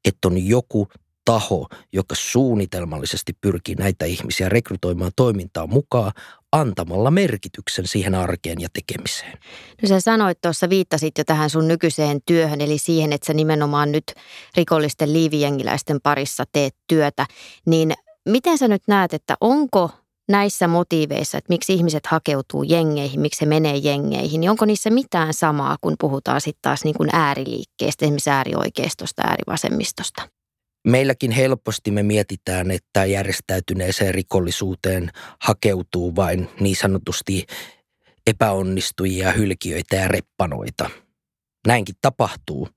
[0.04, 0.88] että on joku
[1.24, 6.12] taho, joka suunnitelmallisesti pyrkii näitä ihmisiä rekrytoimaan toimintaan mukaan
[6.54, 9.38] antamalla merkityksen siihen arkeen ja tekemiseen.
[9.82, 13.92] No sä sanoit tuossa, viittasit jo tähän sun nykyiseen työhön, eli siihen, että sä nimenomaan
[13.92, 14.04] nyt
[14.56, 17.26] rikollisten liivijengiläisten parissa teet työtä,
[17.66, 17.92] niin
[18.28, 19.90] miten sä nyt näet, että onko
[20.28, 25.34] näissä motiiveissa, että miksi ihmiset hakeutuu jengeihin, miksi se menee jengeihin, niin onko niissä mitään
[25.34, 30.28] samaa, kun puhutaan sitten taas niin kuin ääriliikkeestä, esimerkiksi äärioikeistosta, äärivasemmistosta?
[30.84, 37.46] Meilläkin helposti me mietitään, että järjestäytyneeseen rikollisuuteen hakeutuu vain niin sanotusti
[38.26, 40.90] epäonnistujia, hylkiöitä ja reppanoita.
[41.66, 42.68] Näinkin tapahtuu.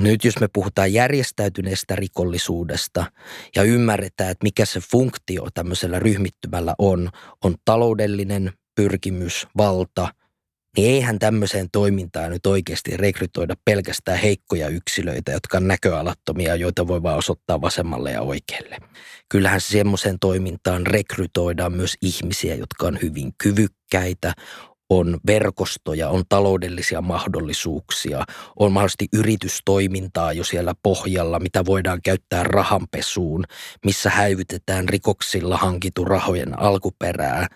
[0.00, 3.12] Nyt jos me puhutaan järjestäytyneestä rikollisuudesta
[3.56, 7.10] ja ymmärretään, että mikä se funktio tämmöisellä ryhmittymällä on,
[7.44, 10.08] on taloudellinen pyrkimys, valta–
[10.76, 17.02] niin eihän tämmöiseen toimintaan nyt oikeasti rekrytoida pelkästään heikkoja yksilöitä, jotka on näköalattomia, joita voi
[17.02, 18.76] vaan osoittaa vasemmalle ja oikealle.
[19.28, 24.32] Kyllähän semmoiseen toimintaan rekrytoidaan myös ihmisiä, jotka on hyvin kyvykkäitä,
[24.90, 28.24] on verkostoja, on taloudellisia mahdollisuuksia,
[28.58, 33.44] on mahdollisesti yritystoimintaa jo siellä pohjalla, mitä voidaan käyttää rahanpesuun,
[33.84, 37.46] missä häivytetään rikoksilla hankitun rahojen alkuperää.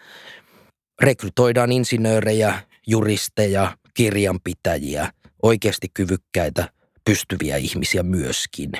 [1.02, 6.68] Rekrytoidaan insinöörejä, juristeja, kirjanpitäjiä, oikeasti kyvykkäitä,
[7.04, 8.72] pystyviä ihmisiä myöskin.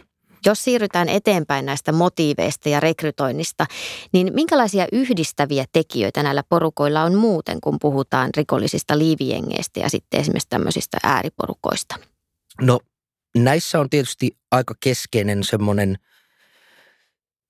[0.46, 3.66] Jos siirrytään eteenpäin näistä motiiveista ja rekrytoinnista,
[4.12, 10.48] niin minkälaisia yhdistäviä tekijöitä näillä porukoilla on muuten, kun puhutaan rikollisista liivijengeistä ja sitten esimerkiksi
[10.48, 11.96] tämmöisistä ääriporukoista?
[12.60, 12.80] No
[13.36, 15.96] näissä on tietysti aika keskeinen semmoinen–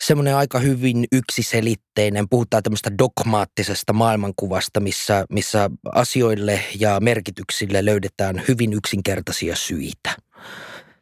[0.05, 2.29] semmoinen aika hyvin yksiselitteinen.
[2.29, 10.17] Puhutaan tämmöistä dogmaattisesta maailmankuvasta, missä, missä asioille ja merkityksille löydetään hyvin yksinkertaisia syitä.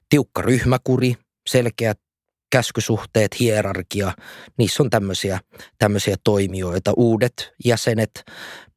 [0.09, 1.15] Tiukka ryhmäkuri,
[1.49, 1.99] selkeät
[2.53, 4.13] käskysuhteet, hierarkia,
[4.59, 5.41] niissä on tämmöisiä,
[5.79, 6.93] tämmöisiä toimijoita.
[6.97, 8.11] Uudet jäsenet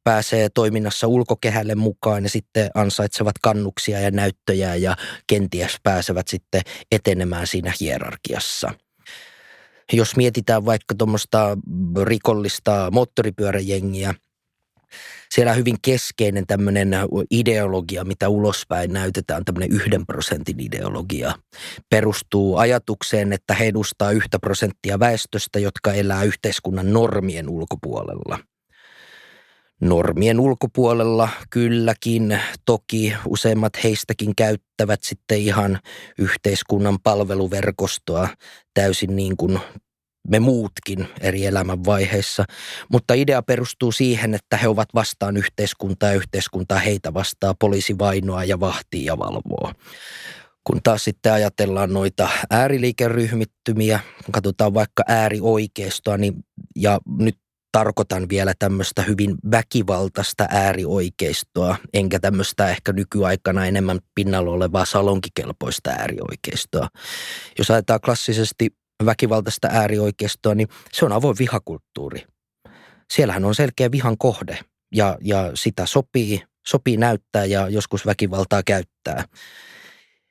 [0.04, 7.46] pääsee toiminnassa ulkokehälle mukaan ja sitten ansaitsevat kannuksia ja näyttöjä ja kenties pääsevät sitten etenemään
[7.46, 8.72] siinä hierarkiassa.
[9.92, 11.58] Jos mietitään vaikka tuommoista
[12.04, 14.14] rikollista moottoripyöräjengiä–
[15.30, 16.90] siellä on hyvin keskeinen tämmöinen
[17.30, 21.34] ideologia, mitä ulospäin näytetään, tämmöinen yhden prosentin ideologia.
[21.90, 28.38] Perustuu ajatukseen, että he edustaa yhtä prosenttia väestöstä, jotka elää yhteiskunnan normien ulkopuolella.
[29.80, 35.78] Normien ulkopuolella kylläkin, toki useimmat heistäkin käyttävät sitten ihan
[36.18, 38.28] yhteiskunnan palveluverkostoa
[38.74, 39.60] täysin niin kuin
[40.28, 42.44] me muutkin eri elämänvaiheissa,
[42.92, 48.44] mutta idea perustuu siihen, että he ovat vastaan yhteiskuntaa ja yhteiskuntaa heitä vastaa poliisi vainoa
[48.44, 49.72] ja vahtii ja valvoo.
[50.64, 54.00] Kun taas sitten ajatellaan noita ääriliikeryhmittymiä,
[54.32, 56.34] katsotaan vaikka äärioikeistoa, niin,
[56.76, 57.36] ja nyt
[57.76, 66.88] tarkoitan vielä tämmöistä hyvin väkivaltaista äärioikeistoa, enkä tämmöistä ehkä nykyaikana enemmän pinnalla olevaa salonkikelpoista äärioikeistoa.
[67.58, 68.70] Jos ajatellaan klassisesti
[69.04, 72.24] väkivaltaista äärioikeistoa, niin se on avoin vihakulttuuri.
[73.12, 74.58] Siellähän on selkeä vihan kohde
[74.94, 79.24] ja, ja sitä sopii, sopii näyttää ja joskus väkivaltaa käyttää.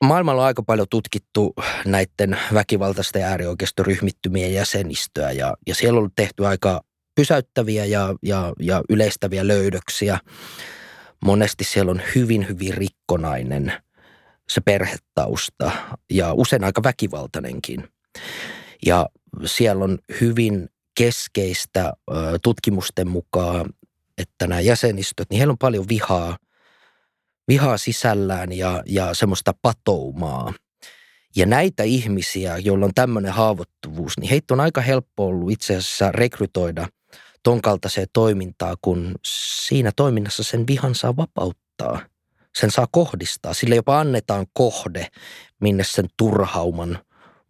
[0.03, 1.53] Maailmalla on aika paljon tutkittu
[1.85, 6.81] näiden väkivaltaisten äärioikeistoryhmittymien jäsenistöä ja, ja siellä on tehty aika
[7.15, 10.19] pysäyttäviä ja, ja, ja yleistäviä löydöksiä.
[11.25, 13.73] Monesti siellä on hyvin, hyvin rikkonainen
[14.49, 15.71] se perhetausta
[16.09, 17.89] ja usein aika väkivaltainenkin.
[18.85, 19.09] Ja
[19.45, 21.93] siellä on hyvin keskeistä
[22.43, 23.69] tutkimusten mukaan,
[24.17, 26.37] että nämä jäsenistöt, niin heillä on paljon vihaa,
[27.47, 30.53] vihaa sisällään ja, ja semmoista patoumaa.
[31.35, 36.11] Ja näitä ihmisiä, joilla on tämmöinen haavoittuvuus, niin heitä on aika helppo ollut itse asiassa
[36.11, 36.87] rekrytoida
[37.45, 41.99] ton kaltaiseen toimintaan, kun siinä toiminnassa sen vihan saa vapauttaa.
[42.59, 43.53] Sen saa kohdistaa.
[43.53, 45.07] Sille jopa annetaan kohde,
[45.61, 46.99] minne sen turhauman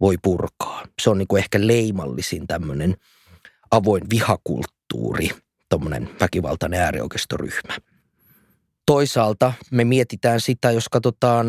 [0.01, 0.85] voi purkaa.
[1.01, 2.95] Se on niin kuin ehkä leimallisin tämmöinen
[3.71, 5.29] avoin vihakulttuuri,
[5.69, 7.77] tuommoinen väkivaltainen äärioikeistoryhmä.
[8.85, 11.47] Toisaalta me mietitään sitä, jos katsotaan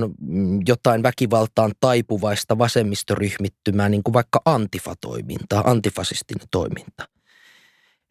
[0.67, 7.16] jotain väkivaltaan taipuvaista vasemmistoryhmittymää, niin kuin vaikka antifatoimintaa, antifasistinen toiminta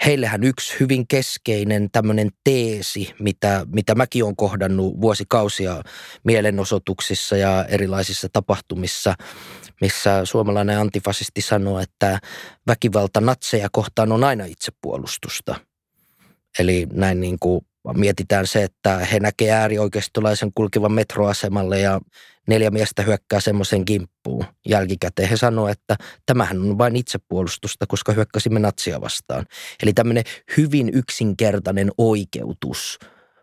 [0.05, 5.81] heillähän yksi hyvin keskeinen tämmöinen teesi, mitä, mitä mäkin olen kohdannut vuosikausia
[6.23, 9.15] mielenosoituksissa ja erilaisissa tapahtumissa,
[9.81, 12.19] missä suomalainen antifasisti sanoo, että
[12.67, 15.55] väkivalta natseja kohtaan on aina itsepuolustusta.
[16.60, 22.02] Eli näin niin kuin mietitään se, että he näkee äärioikeistolaisen kulkivan metroasemalle ja
[22.48, 24.45] neljä miestä hyökkää semmoisen kimppuun.
[24.67, 25.95] Jälkikäteen he sanoo, että
[26.26, 29.45] tämähän on vain itsepuolustusta, koska hyökkäsimme natsia vastaan.
[29.84, 30.24] Eli tämmöinen
[30.58, 33.00] hyvin yksinkertainen oikeutus,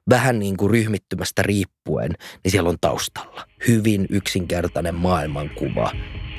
[0.09, 2.11] vähän niin kuin ryhmittymästä riippuen,
[2.45, 3.47] niin siellä on taustalla.
[3.69, 5.93] Hyvin yksinkertainen maailmankuva.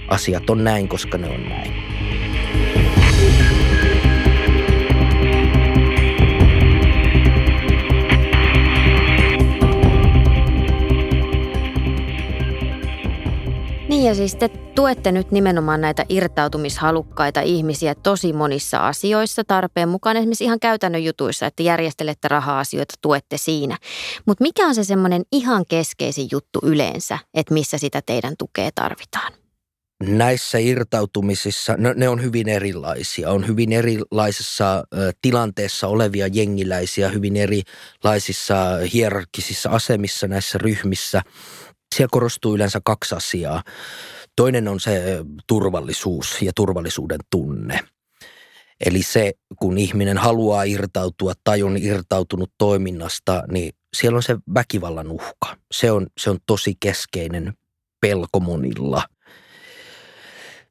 [0.07, 1.73] Asiat on näin, koska ne on näin.
[13.93, 20.17] Niin ja siis te tuette nyt nimenomaan näitä irtautumishalukkaita ihmisiä tosi monissa asioissa tarpeen mukaan,
[20.17, 23.77] esimerkiksi ihan käytännön jutuissa, että järjestelette raha-asioita, tuette siinä.
[24.25, 29.33] Mutta mikä on se semmoinen ihan keskeisin juttu yleensä, että missä sitä teidän tukea tarvitaan?
[30.03, 33.31] Näissä irtautumisissa, no, ne on hyvin erilaisia.
[33.31, 34.83] On hyvin erilaisessa
[35.21, 38.55] tilanteessa olevia jengiläisiä, hyvin erilaisissa
[38.93, 41.21] hierarkisissa asemissa näissä ryhmissä–
[41.93, 43.63] siellä korostuu yleensä kaksi asiaa.
[44.35, 47.79] Toinen on se turvallisuus ja turvallisuuden tunne.
[48.85, 55.11] Eli se, kun ihminen haluaa irtautua tai on irtautunut toiminnasta, niin siellä on se väkivallan
[55.11, 55.57] uhka.
[55.71, 57.53] Se on, se on tosi keskeinen
[58.01, 59.03] pelko monilla.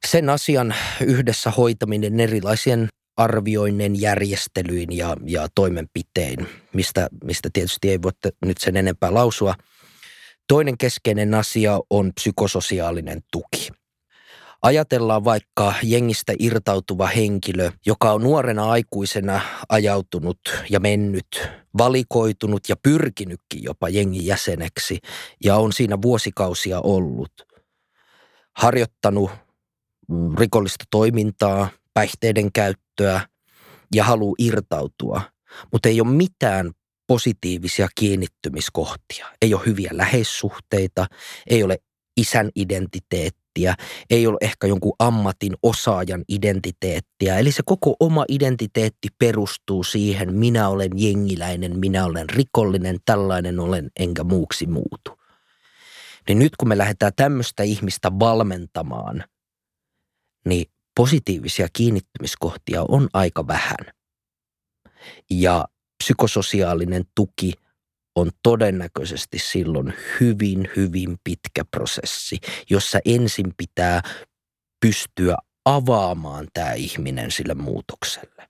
[0.07, 8.11] Sen asian yhdessä hoitaminen erilaisien arvioinnin, järjestelyin ja, ja toimenpitein, mistä, mistä tietysti ei voi
[8.45, 9.55] nyt sen enempää lausua–
[10.47, 13.69] Toinen keskeinen asia on psykososiaalinen tuki.
[14.61, 20.39] Ajatellaan vaikka jengistä irtautuva henkilö, joka on nuorena aikuisena ajautunut
[20.69, 24.99] ja mennyt, valikoitunut ja pyrkinytkin jopa jengin jäseneksi
[25.43, 27.31] ja on siinä vuosikausia ollut.
[28.57, 29.31] Harjoittanut
[30.37, 33.27] rikollista toimintaa, päihteiden käyttöä
[33.95, 35.21] ja haluaa irtautua,
[35.71, 36.71] mutta ei ole mitään
[37.07, 39.27] positiivisia kiinnittymiskohtia.
[39.41, 41.07] Ei ole hyviä läheissuhteita,
[41.49, 41.77] ei ole
[42.17, 43.75] isän identiteettiä,
[44.09, 47.37] ei ole ehkä jonkun ammatin osaajan identiteettiä.
[47.37, 53.91] Eli se koko oma identiteetti perustuu siihen, minä olen jengiläinen, minä olen rikollinen, tällainen olen,
[53.99, 55.19] enkä muuksi muutu.
[56.27, 59.23] Niin nyt kun me lähdetään tämmöistä ihmistä valmentamaan,
[60.45, 63.93] niin positiivisia kiinnittymiskohtia on aika vähän.
[65.29, 65.67] Ja
[66.03, 67.53] psykososiaalinen tuki
[68.15, 72.39] on todennäköisesti silloin hyvin, hyvin pitkä prosessi,
[72.69, 74.01] jossa ensin pitää
[74.85, 75.35] pystyä
[75.65, 78.49] avaamaan tämä ihminen sille muutokselle.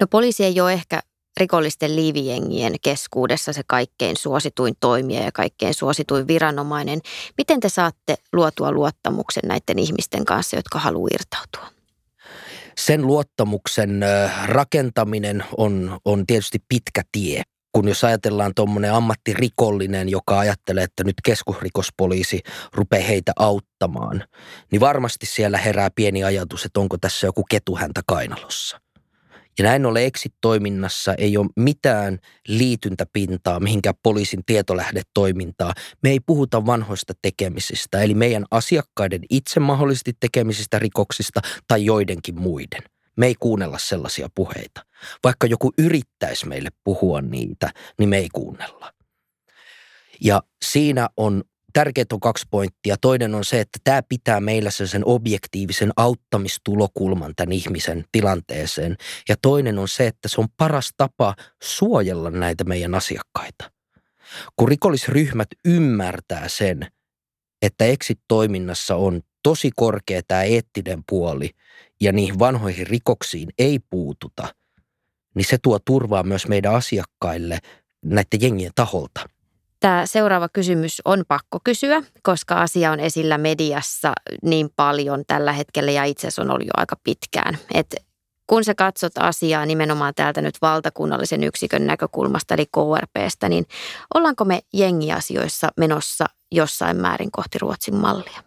[0.00, 1.00] No poliisi ei ole ehkä
[1.40, 7.00] rikollisten liivijengien keskuudessa se kaikkein suosituin toimija ja kaikkein suosituin viranomainen.
[7.38, 11.73] Miten te saatte luotua luottamuksen näiden ihmisten kanssa, jotka haluaa irtautua?
[12.78, 14.00] Sen luottamuksen
[14.46, 17.42] rakentaminen on, on tietysti pitkä tie
[17.74, 22.40] kun jos ajatellaan tuommoinen ammattirikollinen, joka ajattelee, että nyt keskusrikospoliisi
[22.72, 24.24] rupeaa heitä auttamaan,
[24.72, 28.83] niin varmasti siellä herää pieni ajatus, että onko tässä joku ketuhäntä kainalossa.
[29.58, 35.72] Ja näin ollen exit-toiminnassa ei ole mitään liityntäpintaa mihinkään poliisin tietolähdetoimintaa.
[36.02, 42.82] Me ei puhuta vanhoista tekemisistä, eli meidän asiakkaiden itse mahdollisesti tekemisistä rikoksista tai joidenkin muiden.
[43.16, 44.86] Me ei kuunnella sellaisia puheita.
[45.24, 48.92] Vaikka joku yrittäisi meille puhua niitä, niin me ei kuunnella.
[50.20, 51.44] Ja siinä on
[51.74, 52.96] tärkeät on kaksi pointtia.
[53.00, 58.96] Toinen on se, että tämä pitää meillä sen objektiivisen auttamistulokulman tämän ihmisen tilanteeseen.
[59.28, 63.70] Ja toinen on se, että se on paras tapa suojella näitä meidän asiakkaita.
[64.56, 66.86] Kun rikollisryhmät ymmärtää sen,
[67.62, 71.50] että exit-toiminnassa on tosi korkea tämä eettinen puoli
[72.00, 74.54] ja niihin vanhoihin rikoksiin ei puututa,
[75.34, 77.58] niin se tuo turvaa myös meidän asiakkaille
[78.04, 79.33] näiden jengien taholta.
[79.84, 84.12] Tämä seuraava kysymys on pakko kysyä, koska asia on esillä mediassa
[84.42, 87.58] niin paljon tällä hetkellä ja itse asiassa on ollut jo aika pitkään.
[87.74, 87.96] Et
[88.46, 93.66] kun sä katsot asiaa nimenomaan täältä nyt valtakunnallisen yksikön näkökulmasta eli KRPstä, niin
[94.14, 98.42] ollaanko me jengiasioissa menossa jossain määrin kohti Ruotsin mallia?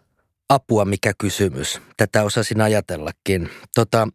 [0.48, 1.80] Apua, mikä kysymys.
[1.96, 3.50] Tätä osasin ajatellakin.
[3.74, 4.08] Tota,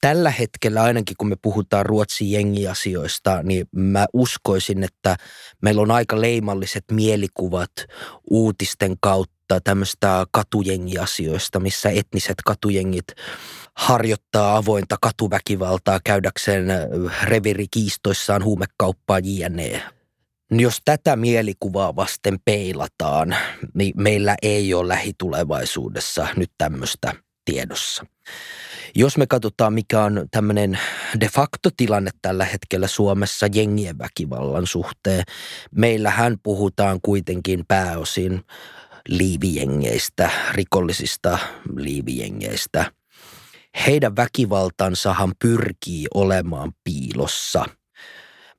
[0.00, 5.16] tällä hetkellä ainakin kun me puhutaan Ruotsin jengiasioista, niin mä uskoisin, että
[5.62, 7.70] meillä on aika leimalliset mielikuvat
[8.30, 13.06] uutisten kautta tämmöistä katujengiasioista, missä etniset katujengit
[13.76, 16.66] harjoittaa avointa katuväkivaltaa käydäkseen
[17.22, 19.82] revirikiistoissaan huumekauppaa jne.
[20.50, 23.36] Jos tätä mielikuvaa vasten peilataan,
[23.74, 27.12] niin meillä ei ole lähitulevaisuudessa nyt tämmöistä
[27.44, 28.04] tiedossa.
[28.98, 30.78] Jos me katsotaan, mikä on tämmöinen
[31.20, 35.24] de facto tilanne tällä hetkellä Suomessa jengien väkivallan suhteen,
[35.74, 38.44] meillähän puhutaan kuitenkin pääosin
[39.08, 41.38] liivijengeistä, rikollisista
[41.76, 42.92] liivijengeistä.
[43.86, 47.64] Heidän väkivaltansahan pyrkii olemaan piilossa.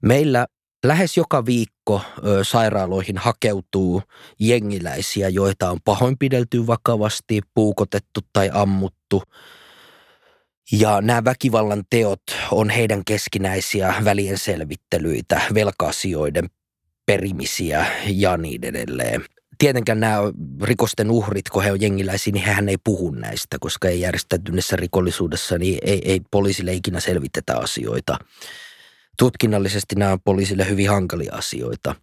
[0.03, 0.47] Meillä
[0.85, 4.01] Lähes joka viikko ö, sairaaloihin hakeutuu
[4.39, 9.23] jengiläisiä, joita on pahoinpidelty vakavasti, puukotettu tai ammuttu.
[10.71, 16.45] Ja nämä väkivallan teot on heidän keskinäisiä välien selvittelyitä, velkaasioiden
[17.05, 19.25] perimisiä ja niin edelleen.
[19.57, 20.17] Tietenkään nämä
[20.63, 25.57] rikosten uhrit, kun he on jengiläisiä, niin hehän ei puhu näistä, koska ei järjestäytyneessä rikollisuudessa,
[25.57, 28.17] niin ei, ei poliisille ikinä selvitetä asioita
[29.19, 31.95] tutkinnallisesti nämä on poliisille hyvin hankalia asioita.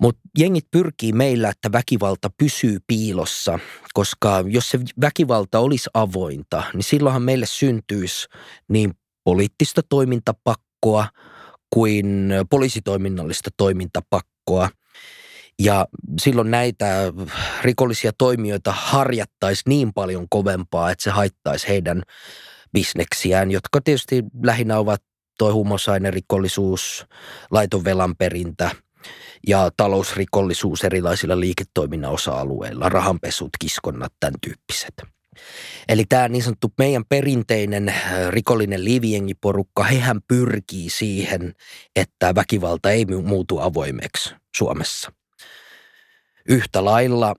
[0.00, 3.58] Mutta jengit pyrkii meillä, että väkivalta pysyy piilossa,
[3.94, 8.28] koska jos se väkivalta olisi avointa, niin silloinhan meille syntyisi
[8.68, 8.92] niin
[9.24, 11.06] poliittista toimintapakkoa
[11.70, 14.68] kuin poliisitoiminnallista toimintapakkoa.
[15.58, 15.86] Ja
[16.20, 17.12] silloin näitä
[17.62, 22.02] rikollisia toimijoita harjattaisi niin paljon kovempaa, että se haittaisi heidän
[22.72, 25.02] bisneksiään, jotka tietysti lähinnä ovat
[25.40, 27.06] toi huumausainerikollisuus,
[27.50, 28.70] laiton velanperintä
[29.46, 34.94] ja talousrikollisuus erilaisilla liiketoiminnan osa-alueilla, rahanpesut, kiskonnat, tämän tyyppiset.
[35.88, 41.54] Eli tämä niin sanottu meidän perinteinen äh, rikollinen liivijengiporukka, hehän pyrkii siihen,
[41.96, 45.12] että väkivalta ei muutu avoimeksi Suomessa.
[46.48, 47.34] Yhtä lailla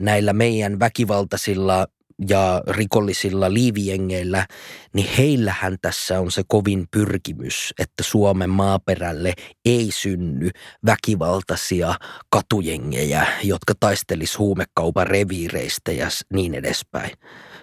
[0.00, 1.86] näillä meidän väkivaltaisilla
[2.28, 4.46] ja rikollisilla liivijengeillä,
[4.94, 9.32] niin heillähän tässä on se kovin pyrkimys, että Suomen maaperälle
[9.64, 10.50] ei synny
[10.86, 11.94] väkivaltaisia
[12.30, 17.10] katujengejä, jotka taistelis huumekaupan reviireistä ja niin edespäin.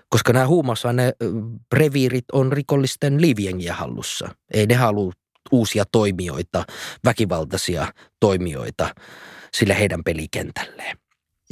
[0.10, 1.14] Koska nämä huumausaine
[1.74, 4.30] reviirit on rikollisten liivijengiä hallussa.
[4.54, 5.12] Ei ne halua
[5.52, 6.64] uusia toimijoita,
[7.06, 8.96] väkivaltaisia toimijoita
[9.54, 11.01] sille heidän pelikentälleen.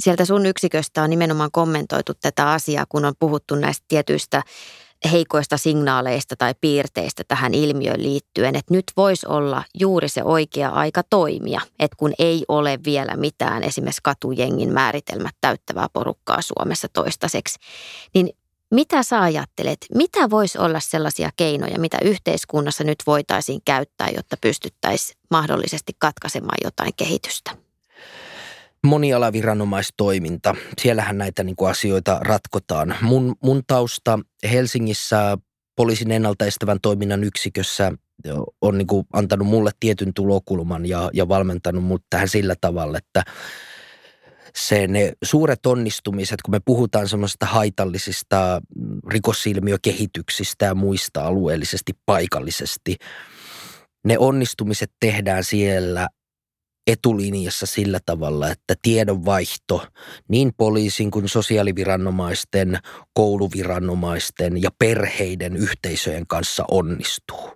[0.00, 4.42] Sieltä sun yksiköstä on nimenomaan kommentoitu tätä asiaa, kun on puhuttu näistä tietyistä
[5.12, 11.02] heikoista signaaleista tai piirteistä tähän ilmiöön liittyen, että nyt voisi olla juuri se oikea aika
[11.10, 17.58] toimia, että kun ei ole vielä mitään esimerkiksi katujengin määritelmät täyttävää porukkaa Suomessa toistaiseksi,
[18.14, 18.30] niin
[18.70, 25.20] mitä sä ajattelet, mitä voisi olla sellaisia keinoja, mitä yhteiskunnassa nyt voitaisiin käyttää, jotta pystyttäisiin
[25.30, 27.69] mahdollisesti katkaisemaan jotain kehitystä?
[28.86, 30.54] Monialaviranomaistoiminta.
[30.78, 32.96] Siellähän näitä niin kuin asioita ratkotaan.
[33.02, 34.18] Mun, mun tausta
[34.50, 35.38] Helsingissä
[35.76, 37.92] poliisin ennaltaestävän toiminnan yksikössä
[38.60, 43.22] on niin kuin antanut mulle tietyn tulokulman ja, ja valmentanut mut tähän sillä tavalla, että
[44.56, 48.62] se ne suuret onnistumiset, kun me puhutaan semmoisista haitallisista
[49.08, 52.96] rikosilmiökehityksistä ja muista alueellisesti, paikallisesti,
[54.04, 56.08] ne onnistumiset tehdään siellä
[56.86, 59.86] etulinjassa sillä tavalla, että tiedonvaihto
[60.28, 62.78] niin poliisin kuin sosiaaliviranomaisten,
[63.14, 67.50] kouluviranomaisten ja perheiden yhteisöjen kanssa onnistuu.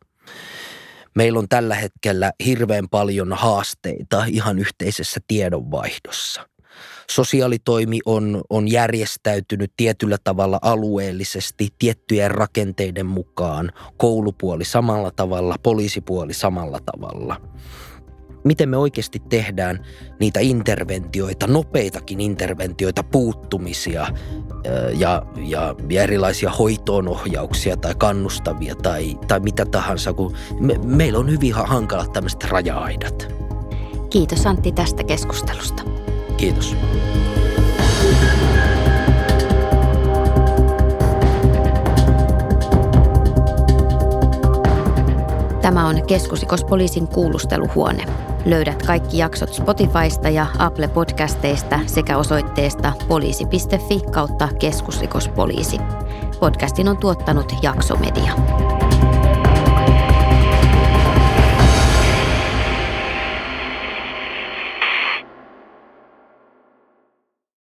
[1.15, 6.49] Meillä on tällä hetkellä hirveän paljon haasteita ihan yhteisessä tiedonvaihdossa.
[7.11, 16.79] Sosiaalitoimi on, on järjestäytynyt tietyllä tavalla alueellisesti tiettyjen rakenteiden mukaan, koulupuoli samalla tavalla, poliisipuoli samalla
[16.93, 17.41] tavalla–
[18.45, 19.85] miten me oikeasti tehdään
[20.21, 24.07] niitä interventioita, nopeitakin interventioita, puuttumisia
[24.93, 31.31] ja, ja, ja erilaisia hoitoonohjauksia tai kannustavia tai, tai mitä tahansa, kun me, meillä on
[31.31, 33.35] hyvin hankalat tämmöiset raja-aidat.
[34.11, 35.83] Kiitos Antti tästä keskustelusta.
[36.37, 36.77] Kiitos.
[45.65, 48.05] Tämä on keskusrikospoliisin kuulusteluhuone.
[48.45, 55.79] Löydät kaikki jaksot Spotifysta ja Apple Podcasteista sekä osoitteesta poliisi.fi kautta keskusrikospoliisi.
[56.41, 58.33] Podcastin on tuottanut Jaksomedia.